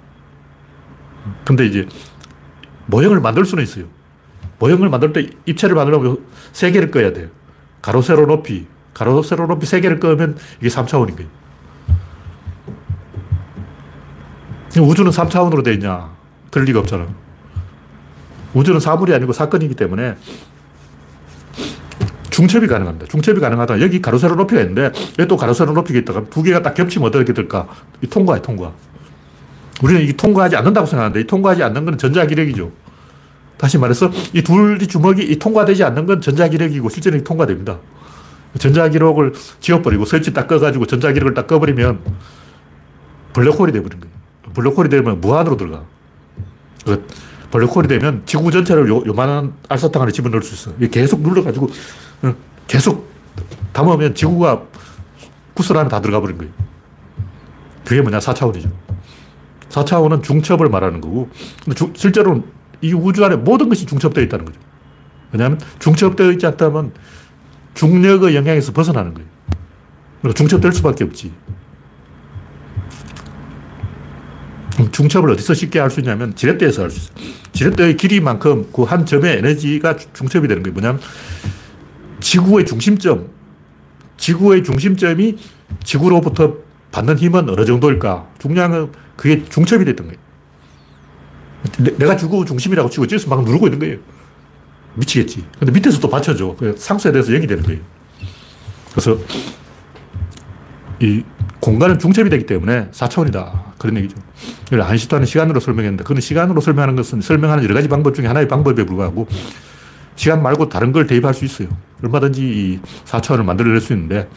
근데 1.45 1.67
이제 1.67 1.87
모형을 2.87 3.21
만들 3.21 3.45
수는 3.45 3.63
있어요. 3.63 3.85
모형을 4.59 4.89
만들 4.89 5.13
때 5.13 5.29
입체를 5.47 5.77
만들려면 5.77 6.19
세 6.53 6.73
개를 6.73 6.91
꺼야 6.91 7.13
돼요. 7.13 7.29
가로, 7.81 8.03
세로, 8.03 8.27
높이. 8.27 8.67
가로, 8.95 9.23
세로, 9.23 9.47
높이 9.47 9.67
세 9.67 9.81
개를 9.81 10.01
꺼면 10.01 10.37
이게 10.61 10.69
3차원인 10.69 11.17
거예요. 11.17 11.31
우주는 14.81 15.11
3차원으로 15.11 15.65
돼 15.65 15.75
있냐? 15.75 16.11
그럴 16.51 16.65
리가 16.67 16.81
없잖아. 16.81 17.07
우주는 18.55 18.79
사물이 18.81 19.15
아니고 19.15 19.33
사건이기 19.33 19.75
때문에 19.75 20.17
중첩이 22.33 22.67
가능합니다. 22.67 23.07
중첩이 23.07 23.41
가능하다. 23.41 23.81
여기 23.81 24.01
가로세로 24.01 24.35
높이가 24.35 24.61
있는데 24.63 24.91
여기 25.19 25.29
또 25.29 25.37
가로세로 25.37 25.73
높이가 25.75 25.99
있다가 26.01 26.25
두 26.25 26.43
개가 26.43 26.63
딱 26.63 26.75
겹치면 26.75 27.09
어떻게 27.09 27.33
될까? 27.33 27.69
이 28.01 28.07
통과야, 28.07 28.41
통과. 28.41 28.73
우리는 29.83 30.03
이 30.03 30.13
통과하지 30.15 30.57
않는다고 30.57 30.87
생각하는데 30.87 31.21
이 31.21 31.27
통과하지 31.27 31.63
않는 31.63 31.85
건 31.85 31.99
전자기력이죠. 31.99 32.73
다시 33.59 33.79
말해서 33.79 34.11
이 34.33 34.43
둘이 34.43 34.87
주먹이 34.87 35.23
이 35.23 35.39
통과되지 35.39 35.85
않는 35.85 36.07
건 36.07 36.21
전자기력이고 36.21 36.89
실제는 36.89 37.23
통과됩니다. 37.23 37.79
전자기록을 38.59 39.35
지워버리고 39.61 40.05
설치 40.05 40.33
딱 40.33 40.49
꺼가지고 40.49 40.87
전자기록을 40.87 41.35
딱 41.35 41.47
꺼버리면 41.47 42.01
블랙홀이 43.35 43.73
돼버린 43.73 44.01
거예요. 44.01 44.15
블랙홀이 44.55 44.89
되면 44.89 45.21
무한으로 45.21 45.57
들어가. 45.57 45.85
그 46.85 47.07
블랙홀이 47.51 47.89
되면 47.89 48.23
지구 48.25 48.51
전체를 48.51 48.89
요, 48.89 49.03
요만한 49.07 49.53
알사탕 49.69 50.03
안에 50.03 50.13
집어넣을 50.13 50.43
수 50.43 50.55
있어. 50.55 50.77
계속 50.89 51.21
눌러가지고 51.21 51.69
계속 52.67 53.11
담으면 53.73 54.15
지구가 54.15 54.63
구슬 55.55 55.77
안에 55.77 55.89
다 55.89 56.01
들어가 56.01 56.21
버린 56.21 56.39
거예요. 56.39 56.53
그게 57.85 58.01
뭐냐? 58.01 58.19
4차원이죠. 58.19 58.71
4차원은 59.71 60.23
중첩을 60.23 60.69
말하는 60.69 61.01
거고, 61.01 61.31
주, 61.75 61.93
실제로는 61.95 62.45
이 62.81 62.93
우주 62.93 63.25
안에 63.25 63.37
모든 63.37 63.69
것이 63.69 63.87
중첩되어 63.87 64.25
있다는 64.25 64.45
거죠. 64.45 64.59
왜냐하면 65.33 65.59
중첩되어 65.79 66.33
있지 66.33 66.47
않다면 66.47 66.93
중력의 67.75 68.35
영향에서 68.37 68.73
벗어나는 68.73 69.15
거예요. 69.15 69.29
그러니까 70.21 70.37
중첩될 70.39 70.73
수밖에 70.73 71.05
없지. 71.05 71.33
중첩을 74.91 75.31
어디서 75.31 75.55
쉽게 75.55 75.79
할 75.79 75.91
수 75.91 76.01
있냐면 76.01 76.35
지렛대에서 76.35 76.83
할 76.83 76.91
수 76.91 76.99
있어요. 76.99 77.33
지렛대의 77.53 77.97
길이만큼 77.97 78.71
그 78.73 78.85
한 78.85 79.05
점의 79.07 79.39
에너지가 79.39 79.97
중첩이 79.97 80.49
되는 80.49 80.63
거예요. 80.63 80.73
뭐냐면 80.75 81.01
지구의 82.33 82.65
중심점, 82.65 83.29
지구의 84.17 84.65
중심점이 84.65 85.37
지구로부터 85.85 86.55
받는 86.91 87.19
힘은 87.19 87.51
어느 87.51 87.67
정도일까? 87.67 88.27
중량은 88.39 88.91
그게 89.17 89.45
중첩이 89.45 89.85
됐던 89.85 90.07
거예요. 90.07 90.19
내 91.99 92.07
가 92.07 92.17
지구 92.17 92.43
중심이라고 92.47 92.89
치고 92.89 93.07
찌수 93.07 93.29
막 93.29 93.45
누르고 93.45 93.67
있는 93.67 93.79
거예요. 93.81 93.99
미치겠지. 94.95 95.45
근데 95.59 95.73
밑에서 95.73 96.01
또 96.01 96.09
받쳐줘. 96.09 96.57
상수에 96.79 97.13
대해서 97.13 97.33
0이 97.33 97.47
되는 97.47 97.63
거예요. 97.63 97.81
그래서 98.93 99.19
이 101.01 101.23
공간은 101.61 101.99
중첩이 101.99 102.31
되기 102.31 102.47
때문에 102.47 102.89
4차원이다. 102.93 103.77
그런 103.77 103.99
얘기죠. 103.99 104.17
아인슈타인은 104.73 105.27
시간으로 105.27 105.61
설명했는데, 105.61 106.05
그는 106.05 106.23
시간으로 106.23 106.63
설명하는 106.63 106.97
것은 106.97 107.21
설명하는 107.21 107.63
여러 107.65 107.75
가지 107.75 107.89
방법 107.89 108.15
중에 108.15 108.27
하나의 108.27 108.49
방법에 108.49 108.85
불과하고, 108.87 109.29
시간 110.17 110.43
말고 110.43 110.71
다른 110.71 110.93
걸 110.93 111.07
대입할 111.07 111.35
수 111.35 111.45
있어요. 111.45 111.69
얼마든지 112.03 112.43
이 112.43 112.81
4차원을 113.05 113.45
만들어낼 113.45 113.81
수 113.81 113.93
있는데, 113.93 114.29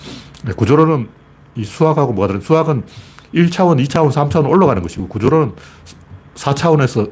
구조론은 0.55 1.07
이 1.55 1.63
수학하고 1.63 2.13
뭐가 2.13 2.28
다른, 2.28 2.41
수학은 2.41 2.84
1차원, 3.34 3.84
2차원, 3.86 4.11
3차원 4.11 4.49
올라가는 4.49 4.82
것이고, 4.82 5.07
구조론은 5.07 5.53
4차원에서 6.36 7.11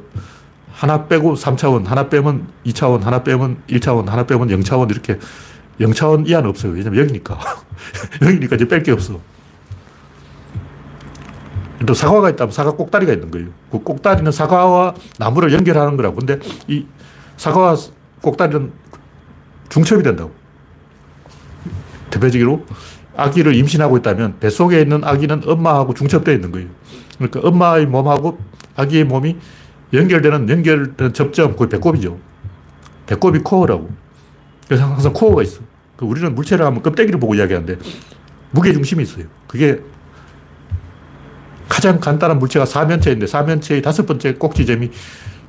하나 0.72 1.06
빼고 1.06 1.34
3차원, 1.34 1.84
하나 1.86 2.08
빼면 2.08 2.48
2차원, 2.66 3.02
하나 3.02 3.22
빼면 3.22 3.62
1차원, 3.68 4.06
하나 4.06 4.26
빼면 4.26 4.48
0차원, 4.48 4.90
이렇게 4.90 5.18
0차원 5.80 6.28
이하는 6.28 6.48
없어요. 6.50 6.72
왜냐면 6.72 7.06
0이니까. 7.06 7.38
0이니까 8.20 8.54
이제 8.54 8.68
뺄 8.68 8.82
게 8.82 8.92
없어. 8.92 9.20
또 11.86 11.92
사과가 11.92 12.30
있다면 12.30 12.52
사과 12.52 12.72
꼭다리가 12.72 13.12
있는 13.12 13.30
거예요. 13.30 13.48
그 13.70 13.78
꼭다리는 13.80 14.30
사과와 14.32 14.94
나무를 15.18 15.52
연결하는 15.52 15.96
거라고. 15.96 16.16
근데 16.16 16.38
이 16.66 16.86
사과와 17.36 17.76
꼭다리는 18.22 18.72
중첩이 19.68 20.02
된다고. 20.02 20.32
대표적으로 22.14 22.64
아기를 23.16 23.54
임신하고 23.54 23.96
있다면 23.98 24.38
뱃속에 24.40 24.80
있는 24.80 25.04
아기는 25.04 25.42
엄마하고 25.46 25.94
중첩되어 25.94 26.34
있는 26.34 26.52
거예요. 26.52 26.68
그러니까 27.18 27.40
엄마의 27.40 27.86
몸하고 27.86 28.38
아기의 28.76 29.04
몸이 29.04 29.36
연결되는 29.92 30.48
연결되는 30.48 31.12
접점, 31.12 31.54
그 31.56 31.68
배꼽이죠. 31.68 32.18
배꼽이 33.06 33.38
코어라고. 33.40 33.90
그래서 34.66 34.84
항상 34.84 35.12
코어가 35.12 35.42
있어. 35.42 35.60
그 35.96 36.06
우리는 36.06 36.34
물체를 36.34 36.64
하면 36.66 36.82
껍데기를 36.82 37.20
보고 37.20 37.34
이야기하는데 37.34 37.78
무게중심이 38.50 39.02
있어요. 39.02 39.26
그게 39.46 39.80
가장 41.68 42.00
간단한 42.00 42.38
물체가 42.38 42.66
사면체인데 42.66 43.26
사면체의 43.26 43.82
다섯 43.82 44.06
번째 44.06 44.34
꼭지점이 44.34 44.90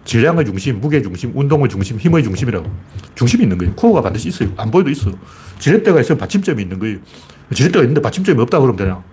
질량의 0.06 0.46
중심, 0.46 0.80
무게 0.80 1.02
중심, 1.02 1.32
운동의 1.36 1.68
중심, 1.68 1.98
힘의 1.98 2.24
중심이라고. 2.24 2.72
중심이 3.16 3.44
있는 3.44 3.58
거예요. 3.58 3.74
코어가 3.76 4.02
반드시 4.02 4.30
있어요. 4.30 4.50
안 4.56 4.72
보여도 4.72 4.90
있어. 4.92 5.12
지렛대가 5.60 6.00
있으면 6.00 6.20
받침점이 6.20 6.62
있는 6.62 6.80
거예요. 6.80 7.00
지렛대가 7.54 7.84
있는데 7.84 8.02
받침점이 8.02 8.40
없다 8.44 8.60
그러면 8.60 8.78
되냐? 8.78 9.04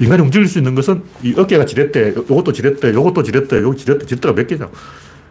인간이 0.00 0.22
움직일 0.22 0.46
수 0.46 0.58
있는 0.58 0.74
것은 0.74 1.02
이 1.22 1.34
어깨가 1.36 1.66
지렛대, 1.66 2.14
요것도 2.16 2.52
지렛대, 2.52 2.94
요것도 2.94 3.22
지렛대, 3.22 3.56
요거 3.58 3.76
지렛대, 3.76 4.06
지렛대가 4.06 4.34
몇 4.34 4.46
개냐? 4.46 4.68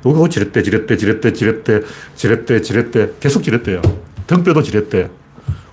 요거 0.05 0.29
지렛대, 0.29 0.63
지렛대, 0.63 0.97
지렛대, 0.97 1.33
지렛대, 1.33 1.81
지렛대, 2.15 2.61
지렛대, 2.61 3.09
계속 3.19 3.41
지렛대야. 3.41 3.81
등뼈도 4.27 4.61
지렛대. 4.61 5.09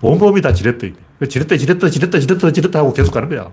온몸이 0.01 0.41
다 0.41 0.53
지렛대. 0.53 0.93
지렛대, 1.29 1.59
지렛대, 1.59 1.91
지렛대, 1.91 2.21
지렛대, 2.21 2.53
지렛대 2.53 2.79
하고 2.79 2.93
계속 2.93 3.13
가는 3.13 3.29
거야. 3.29 3.51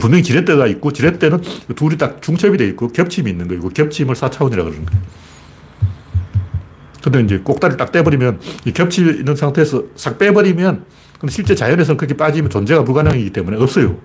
분명히 0.00 0.22
지렛대가 0.22 0.66
있고 0.66 0.92
지렛대는 0.92 1.40
둘이 1.74 1.96
딱 1.96 2.20
중첩이 2.20 2.58
돼 2.58 2.66
있고 2.68 2.88
겹침이 2.88 3.30
있는 3.30 3.48
거고 3.48 3.70
겹침을 3.70 4.14
4차원이라고 4.14 4.50
그러는 4.50 4.84
거예요. 4.84 5.02
근데 7.02 7.20
이제 7.20 7.38
꼭다리를 7.38 7.76
딱 7.76 7.92
떼버리면 7.92 8.40
이 8.66 8.72
겹치 8.72 9.00
있는 9.00 9.34
상태에서 9.34 9.84
싹 9.96 10.18
빼버리면 10.18 10.84
근데 11.18 11.32
실제 11.32 11.54
자연에서는 11.54 11.96
그렇게 11.96 12.14
빠지면 12.16 12.50
존재가 12.50 12.84
불가능이기 12.84 13.30
때문에 13.32 13.56
없어요. 13.56 13.96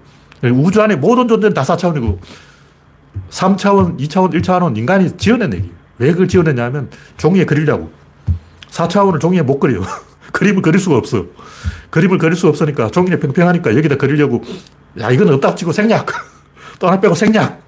우주 0.43 0.81
안에 0.81 0.95
모든 0.95 1.27
존재는 1.27 1.53
다 1.53 1.63
4차원이고 1.63 2.19
3차원, 3.29 3.99
2차원, 3.99 4.33
1차원은 4.33 4.77
인간이 4.77 5.15
지어낸 5.17 5.53
얘기예요. 5.53 5.73
왜 5.99 6.11
그걸 6.11 6.27
지어냈냐면 6.27 6.89
종이에 7.17 7.45
그리려고. 7.45 7.91
4차원을 8.71 9.19
종이에 9.19 9.41
못 9.41 9.59
그려요. 9.59 9.83
그림을 10.33 10.61
그릴 10.61 10.79
수가 10.79 10.97
없어. 10.97 11.25
그림을 11.91 12.17
그릴 12.17 12.35
수가 12.35 12.49
없으니까 12.49 12.89
종이에 12.89 13.19
평평하니까 13.19 13.75
여기다 13.75 13.97
그리려고 13.97 14.43
야, 14.99 15.11
이건 15.11 15.29
없다고 15.33 15.55
치고 15.55 15.71
생략. 15.71 16.05
또 16.79 16.87
하나 16.87 16.99
빼고 16.99 17.15
생략. 17.15 17.61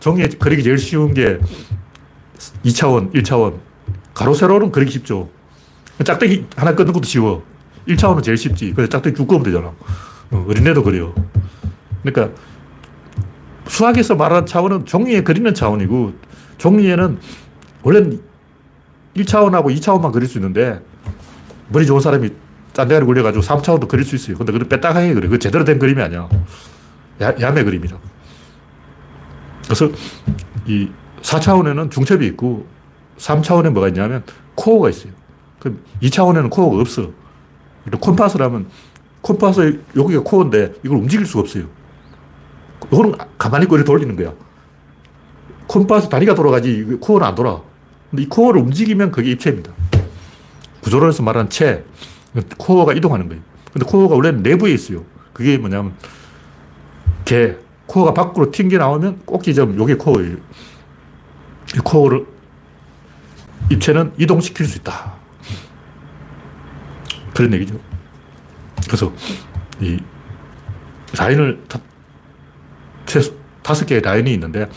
종이에 0.00 0.28
그리기 0.28 0.62
제일 0.62 0.78
쉬운 0.78 1.12
게 1.12 1.38
2차원, 2.64 3.12
1차원. 3.12 3.58
가로, 4.14 4.34
세로는 4.34 4.72
그리기 4.72 4.90
쉽죠. 4.92 5.28
짝대기 6.04 6.46
하나 6.56 6.74
끊는 6.74 6.92
것도 6.92 7.04
쉬워. 7.04 7.42
1차원은 7.86 8.22
제일 8.22 8.36
쉽지. 8.36 8.72
그래서 8.72 8.88
짝대기 8.90 9.16
쭉 9.16 9.26
그으면 9.26 9.44
되잖아. 9.44 9.72
어, 10.30 10.46
어린애도 10.48 10.82
그래요. 10.82 11.14
그러니까 12.02 12.34
수학에서 13.66 14.14
말하는 14.14 14.46
차원은 14.46 14.86
종이에 14.86 15.22
그리는 15.22 15.52
차원이고 15.54 16.14
종이에는 16.58 17.18
원래는 17.82 18.20
1차원하고 19.16 19.74
2차원만 19.76 20.12
그릴 20.12 20.28
수 20.28 20.38
있는데 20.38 20.80
머리 21.68 21.86
좋은 21.86 22.00
사람이 22.00 22.30
짠대가리 22.80 23.04
굴려가지고 23.04 23.44
3차원도 23.44 23.88
그릴 23.88 24.04
수 24.04 24.16
있어요. 24.16 24.36
근데 24.38 24.52
그걸 24.52 24.68
빼딱하게 24.68 25.14
그래. 25.14 25.28
그 25.28 25.38
제대로 25.38 25.64
된 25.64 25.78
그림이 25.78 26.00
아니야. 26.00 26.28
야, 27.20 27.34
야매 27.40 27.64
그림이라. 27.64 27.98
그래서 29.64 29.90
이 30.66 30.88
4차원에는 31.20 31.90
중첩이 31.90 32.26
있고 32.28 32.66
3차원에 33.18 33.70
뭐가 33.70 33.88
있냐면 33.88 34.24
코어가 34.54 34.88
있어요. 34.88 35.12
그 35.58 35.82
2차원에는 36.02 36.48
코어가 36.50 36.80
없어. 36.80 37.10
콤파스를 38.00 38.46
하면 38.46 38.66
콤파스 39.20 39.82
여기가 39.96 40.22
코어인데 40.22 40.74
이걸 40.84 40.98
움직일 40.98 41.26
수가 41.26 41.40
없어요. 41.40 41.64
이거는 42.90 43.14
가만히 43.36 43.64
있고 43.64 43.82
돌리는 43.84 44.16
거야. 44.16 44.32
콤파스 45.66 46.08
다리가 46.08 46.34
돌아가지 46.34 46.82
코어는 47.00 47.26
안 47.26 47.34
돌아. 47.34 47.60
근데 48.10 48.22
이 48.22 48.28
코어를 48.28 48.60
움직이면 48.62 49.10
그게 49.10 49.32
입체입니다. 49.32 49.72
구조론에서 50.80 51.22
말하는 51.22 51.50
체, 51.50 51.84
코어가 52.58 52.92
이동하는 52.94 53.28
거예요. 53.28 53.42
근데 53.72 53.86
코어가 53.86 54.14
원래는 54.14 54.42
내부에 54.42 54.72
있어요. 54.72 55.04
그게 55.32 55.58
뭐냐면 55.58 55.94
개, 57.24 57.56
코어가 57.86 58.14
밖으로 58.14 58.50
튕겨 58.50 58.78
나오면 58.78 59.22
꼭 59.24 59.42
지점, 59.42 59.76
요게 59.76 59.94
코어예요. 59.94 60.36
이 61.76 61.78
코어를 61.84 62.26
입체는 63.70 64.12
이동시킬 64.18 64.66
수 64.66 64.78
있다. 64.78 65.14
그런 67.34 67.52
얘기죠. 67.54 67.78
그래서 68.86 69.12
이 69.80 69.98
라인을 71.16 71.62
최소 73.06 73.34
다섯 73.62 73.86
개의 73.86 74.00
라인이 74.00 74.32
있는데 74.34 74.68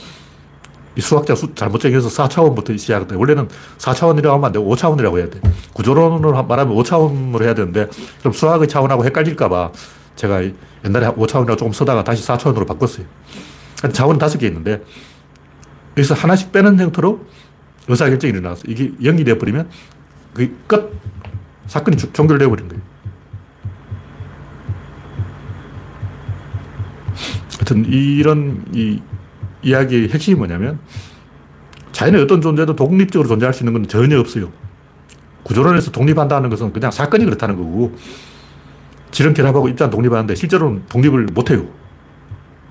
이 0.96 1.02
수학자 1.02 1.36
수 1.36 1.54
잘못 1.56 1.80
정해서 1.80 2.08
4차원부터 2.08 2.78
시작했대. 2.78 3.16
원래는 3.16 3.48
4차원이라고 3.78 4.30
하면 4.30 4.46
안 4.46 4.52
되고 4.52 4.76
5차원이라고 4.76 5.18
해야 5.18 5.30
돼. 5.30 5.42
구조론으로 5.74 6.44
말하면 6.44 6.76
5차원으로 6.76 7.44
해야 7.44 7.54
되는데 7.54 7.88
그럼 8.20 8.34
수학의 8.34 8.68
차원하고 8.68 9.06
헷갈릴까봐 9.06 9.72
제가 10.16 10.44
옛날에 10.86 11.08
5차원이라고 11.08 11.58
조금 11.58 11.74
쓰다가 11.74 12.04
다시 12.04 12.26
4차원으로 12.28 12.68
바꿨어요. 12.68 13.06
차원은 13.92 14.20
다섯 14.20 14.38
개 14.38 14.48
있는데 14.48 14.84
여기서 15.98 16.14
하나씩 16.14 16.52
빼는 16.52 16.80
형태로 16.80 17.26
의사결정이 17.88 18.32
일어나서 18.34 18.64
이게 18.68 18.92
연기되어 19.04 19.38
버리면 19.38 19.70
그게 20.34 20.52
끝. 20.68 21.02
사건이 21.68 21.98
종결되어 21.98 22.50
버린 22.50 22.68
거예요. 22.68 22.82
하여튼 27.58 27.86
이런 27.86 28.66
이 28.74 29.02
이야기의 29.64 30.10
핵심이 30.10 30.36
뭐냐면 30.36 30.80
자연의 31.92 32.24
어떤 32.24 32.42
존재도 32.42 32.76
독립적으로 32.76 33.28
존재할 33.28 33.54
수 33.54 33.64
있는 33.64 33.74
건 33.74 33.88
전혀 33.88 34.20
없어요. 34.20 34.52
구조론에서 35.44 35.92
독립한다는 35.92 36.50
것은 36.50 36.74
그냥 36.74 36.92
사건이 36.92 37.26
그렇다는 37.26 37.56
거고 37.56 37.96
지름 39.12 39.34
결합하고 39.34 39.70
입자는 39.70 39.92
독립하는데 39.92 40.36
실제로는 40.36 40.84
독립을 40.90 41.28
못해요. 41.34 41.68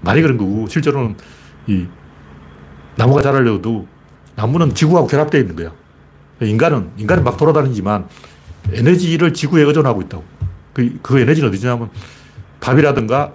말이 0.00 0.22
그런 0.22 0.36
거고 0.36 0.66
실제로는 0.66 1.16
이 1.66 1.86
나무가 2.96 3.22
자라려도 3.22 3.86
나무는 4.34 4.74
지구하고 4.74 5.06
결합되어 5.06 5.40
있는 5.40 5.56
거야. 5.56 5.72
인간은 6.40 6.90
인간은 6.96 7.22
막 7.22 7.36
돌아다니지만 7.36 8.08
에너지를 8.72 9.32
지구에 9.32 9.62
의존하고 9.62 10.02
있다고. 10.02 10.24
그, 10.72 10.98
그 11.02 11.20
에너지는 11.20 11.48
어디냐면 11.48 11.90
밥이라든가 12.60 13.32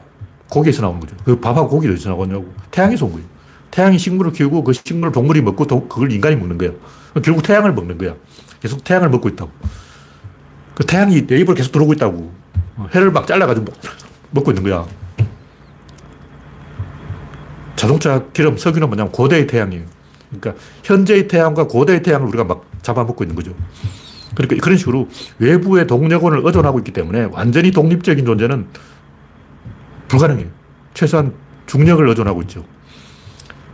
고기에서 0.49 0.81
나오는 0.81 0.99
거죠. 0.99 1.15
그 1.23 1.39
밥하고 1.39 1.69
고기를 1.69 1.95
어디서 1.95 2.09
나오냐고. 2.09 2.53
태양에서 2.71 3.05
온 3.05 3.13
거예요. 3.13 3.36
태양이 3.71 3.97
식물을 3.97 4.31
키우고 4.31 4.63
그 4.63 4.73
식물을 4.73 5.11
동물이 5.11 5.41
먹고 5.41 5.65
도, 5.65 5.87
그걸 5.87 6.11
인간이 6.11 6.35
먹는 6.35 6.57
거야. 6.57 6.71
결국 7.23 7.43
태양을 7.43 7.73
먹는 7.73 7.97
거야. 7.97 8.15
계속 8.59 8.83
태양을 8.83 9.09
먹고 9.09 9.29
있다고. 9.29 9.51
그 10.75 10.85
태양이 10.85 11.25
내 11.25 11.39
입을 11.39 11.55
계속 11.55 11.71
들어오고 11.71 11.93
있다고. 11.93 12.31
해를 12.93 13.11
막 13.11 13.27
잘라가지고 13.27 13.73
먹고 14.31 14.51
있는 14.51 14.63
거야. 14.63 14.85
자동차 17.75 18.23
기름, 18.33 18.57
석유는 18.57 18.87
뭐냐면 18.87 19.11
고대의 19.11 19.47
태양이에요. 19.47 19.85
그러니까 20.29 20.61
현재의 20.83 21.27
태양과 21.27 21.67
고대의 21.67 22.03
태양을 22.03 22.27
우리가 22.27 22.43
막 22.43 22.65
잡아먹고 22.81 23.23
있는 23.23 23.35
거죠. 23.35 23.53
그러니까 24.35 24.63
그런 24.63 24.77
식으로 24.77 25.07
외부의 25.39 25.87
동력원을 25.87 26.41
의존하고 26.45 26.79
있기 26.79 26.91
때문에 26.91 27.29
완전히 27.31 27.71
독립적인 27.71 28.25
존재는 28.25 28.67
불가능해요. 30.07 30.47
최소한 30.93 31.33
중력을 31.65 32.07
의존하고 32.07 32.41
있죠. 32.43 32.65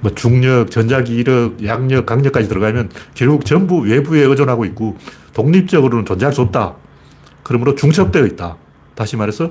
뭐 0.04 0.14
중력, 0.14 0.70
전자기력, 0.70 1.66
양력, 1.66 2.06
강력까지 2.06 2.49
들어가면 2.49 2.89
결국 3.16 3.45
전부 3.45 3.80
외부에 3.80 4.22
의존하고 4.24 4.66
있고 4.66 4.97
독립적으로는 5.34 6.06
존재할 6.06 6.34
수 6.34 6.41
없다. 6.41 6.76
그러므로 7.41 7.74
중첩되어 7.74 8.26
있다. 8.26 8.58
다시 8.95 9.16
말해서 9.16 9.49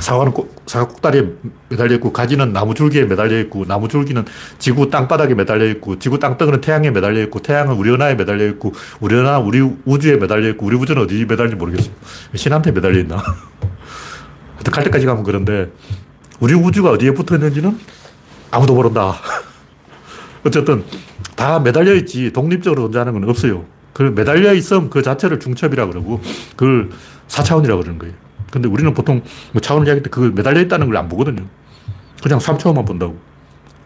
사과는 0.00 0.32
꼭, 0.32 0.62
사과 0.66 0.88
꼭다리에 0.88 1.24
매달려 1.68 1.94
있고 1.94 2.12
가지는 2.12 2.52
나무 2.52 2.74
줄기에 2.74 3.04
매달려 3.04 3.38
있고 3.40 3.64
나무 3.64 3.86
줄기는 3.88 4.24
지구 4.58 4.90
땅바닥에 4.90 5.34
매달려 5.34 5.66
있고 5.66 6.00
지구 6.00 6.18
땅덩어리는 6.18 6.60
태양에 6.60 6.90
매달려 6.90 7.22
있고 7.22 7.40
태양은 7.40 7.76
우리 7.76 7.90
은하에 7.90 8.16
매달려 8.16 8.44
있고 8.48 8.74
우리 9.00 9.14
은하 9.14 9.38
우리 9.38 9.60
우주에 9.60 10.16
매달려 10.16 10.48
있고 10.50 10.66
우리 10.66 10.76
우주는 10.76 11.00
어디 11.00 11.24
매달리는지 11.24 11.56
모르겠어요. 11.56 11.92
신한테 12.34 12.72
매달려 12.72 12.98
있나? 12.98 13.16
하여튼 14.54 14.72
갈 14.72 14.82
때까지 14.84 15.06
가면 15.06 15.22
그런데 15.22 15.70
우리 16.40 16.54
우주가 16.54 16.90
어디에 16.90 17.12
붙어 17.12 17.36
있는지는 17.36 17.78
아무도 18.50 18.74
모른다. 18.74 19.14
어쨌든 20.44 20.84
다 21.36 21.58
매달려 21.60 21.94
있지 21.94 22.32
독립적으로 22.32 22.82
존재하는 22.82 23.12
건 23.12 23.28
없어요. 23.28 23.64
그 23.92 24.02
매달려 24.02 24.52
있음 24.54 24.90
그 24.90 25.02
자체를 25.02 25.40
중첩이라 25.40 25.86
그러고 25.86 26.20
그걸 26.56 26.90
4차원이라고 27.28 27.80
그러는 27.82 27.98
거예요. 27.98 28.14
근데 28.50 28.68
우리는 28.68 28.92
보통 28.94 29.22
뭐 29.52 29.60
차원을 29.60 29.86
이야기할 29.86 30.02
때 30.02 30.10
그 30.10 30.32
매달려 30.34 30.60
있다는 30.60 30.86
걸 30.86 30.96
안 30.96 31.08
보거든요. 31.08 31.44
그냥 32.22 32.38
3차원만 32.38 32.86
본다고. 32.86 33.18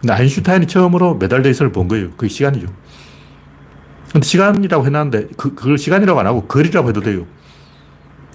근데 0.01 0.13
아인슈타인이 0.15 0.67
처음으로 0.67 1.15
매달려 1.17 1.49
있음을 1.51 1.73
본 1.73 1.89
거예요. 1.89 2.11
그게 2.13 2.29
시간이죠. 2.29 2.67
근데 4.13 4.27
시간이라고 4.27 4.87
해놨는데 4.87 5.29
그, 5.37 5.55
그걸 5.55 5.79
시간이라고 5.79 6.21
안 6.21 6.27
하고 6.27 6.47
거리라고 6.47 6.89
해도 6.91 7.01
돼요. 7.01 7.27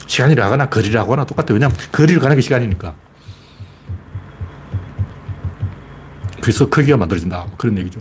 시간이라고 0.08 0.52
하나 0.54 0.70
거리라고 0.70 1.14
하나 1.14 1.26
똑같아요. 1.26 1.54
왜냐하면 1.56 1.78
거리를 1.92 2.20
가는 2.22 2.36
게 2.36 2.42
시간이니까. 2.42 2.94
그래서 6.48 6.70
크기가 6.70 6.96
만들어진다. 6.96 7.40
뭐 7.40 7.58
그런 7.58 7.78
얘기죠. 7.78 8.00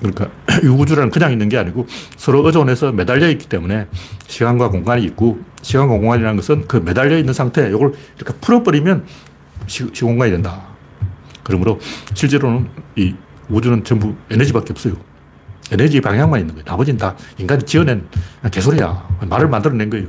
그러니까 0.00 0.28
이 0.64 0.66
우주라는 0.66 1.12
그냥 1.12 1.30
있는 1.30 1.48
게 1.48 1.56
아니고 1.56 1.86
서로 2.16 2.44
의존해서 2.44 2.90
매달려 2.90 3.28
있기 3.30 3.48
때문에 3.48 3.86
시간과 4.26 4.70
공간이 4.70 5.04
있고 5.04 5.38
시간과 5.62 5.94
공간이라는 5.98 6.34
것은 6.34 6.66
그 6.66 6.78
매달려 6.78 7.16
있는 7.16 7.32
상태, 7.32 7.68
이걸 7.68 7.92
이렇게 8.16 8.34
풀어버리면 8.40 9.06
시, 9.68 9.86
시공간이 9.92 10.32
된다. 10.32 10.62
그러므로 11.44 11.78
실제로는 12.14 12.70
이 12.96 13.14
우주는 13.48 13.84
전부 13.84 14.16
에너지밖에 14.32 14.72
없어요. 14.72 14.94
에너지 15.70 16.00
방향만 16.00 16.40
있는 16.40 16.54
거예요. 16.56 16.64
나머지는 16.66 16.98
다 16.98 17.14
인간이 17.38 17.62
지어낸 17.62 18.08
개소리야. 18.50 19.08
말을 19.28 19.46
만들어낸 19.46 19.90
거예요. 19.90 20.08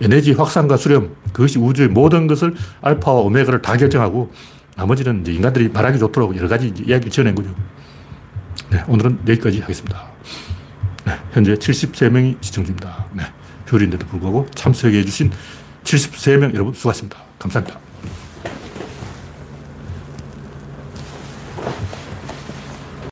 에너지 0.00 0.32
확산과 0.32 0.76
수렴, 0.76 1.14
그것이 1.32 1.60
우주의 1.60 1.88
모든 1.88 2.26
것을 2.26 2.56
알파와 2.80 3.20
오메가를 3.20 3.62
다 3.62 3.76
결정하고 3.76 4.32
나머지는 4.76 5.22
이제 5.22 5.32
인간들이 5.32 5.68
말하기 5.68 5.98
좋도록 5.98 6.36
여러 6.36 6.48
가지 6.48 6.68
이야기를 6.68 7.10
지어낸 7.10 7.34
거죠. 7.34 7.52
네, 8.70 8.82
오늘은 8.86 9.20
여기까지 9.26 9.60
하겠습니다. 9.60 10.06
네, 11.04 11.12
현재 11.32 11.54
73명이 11.54 12.36
시청 12.42 12.64
중입니다. 12.64 13.06
네, 13.12 13.24
휴일인데도 13.66 14.06
불구하고 14.06 14.46
참석해 14.54 15.02
주신 15.04 15.30
73명 15.82 16.54
여러분 16.54 16.74
수고하셨습니다. 16.74 17.18
감사합니다. 17.38 17.85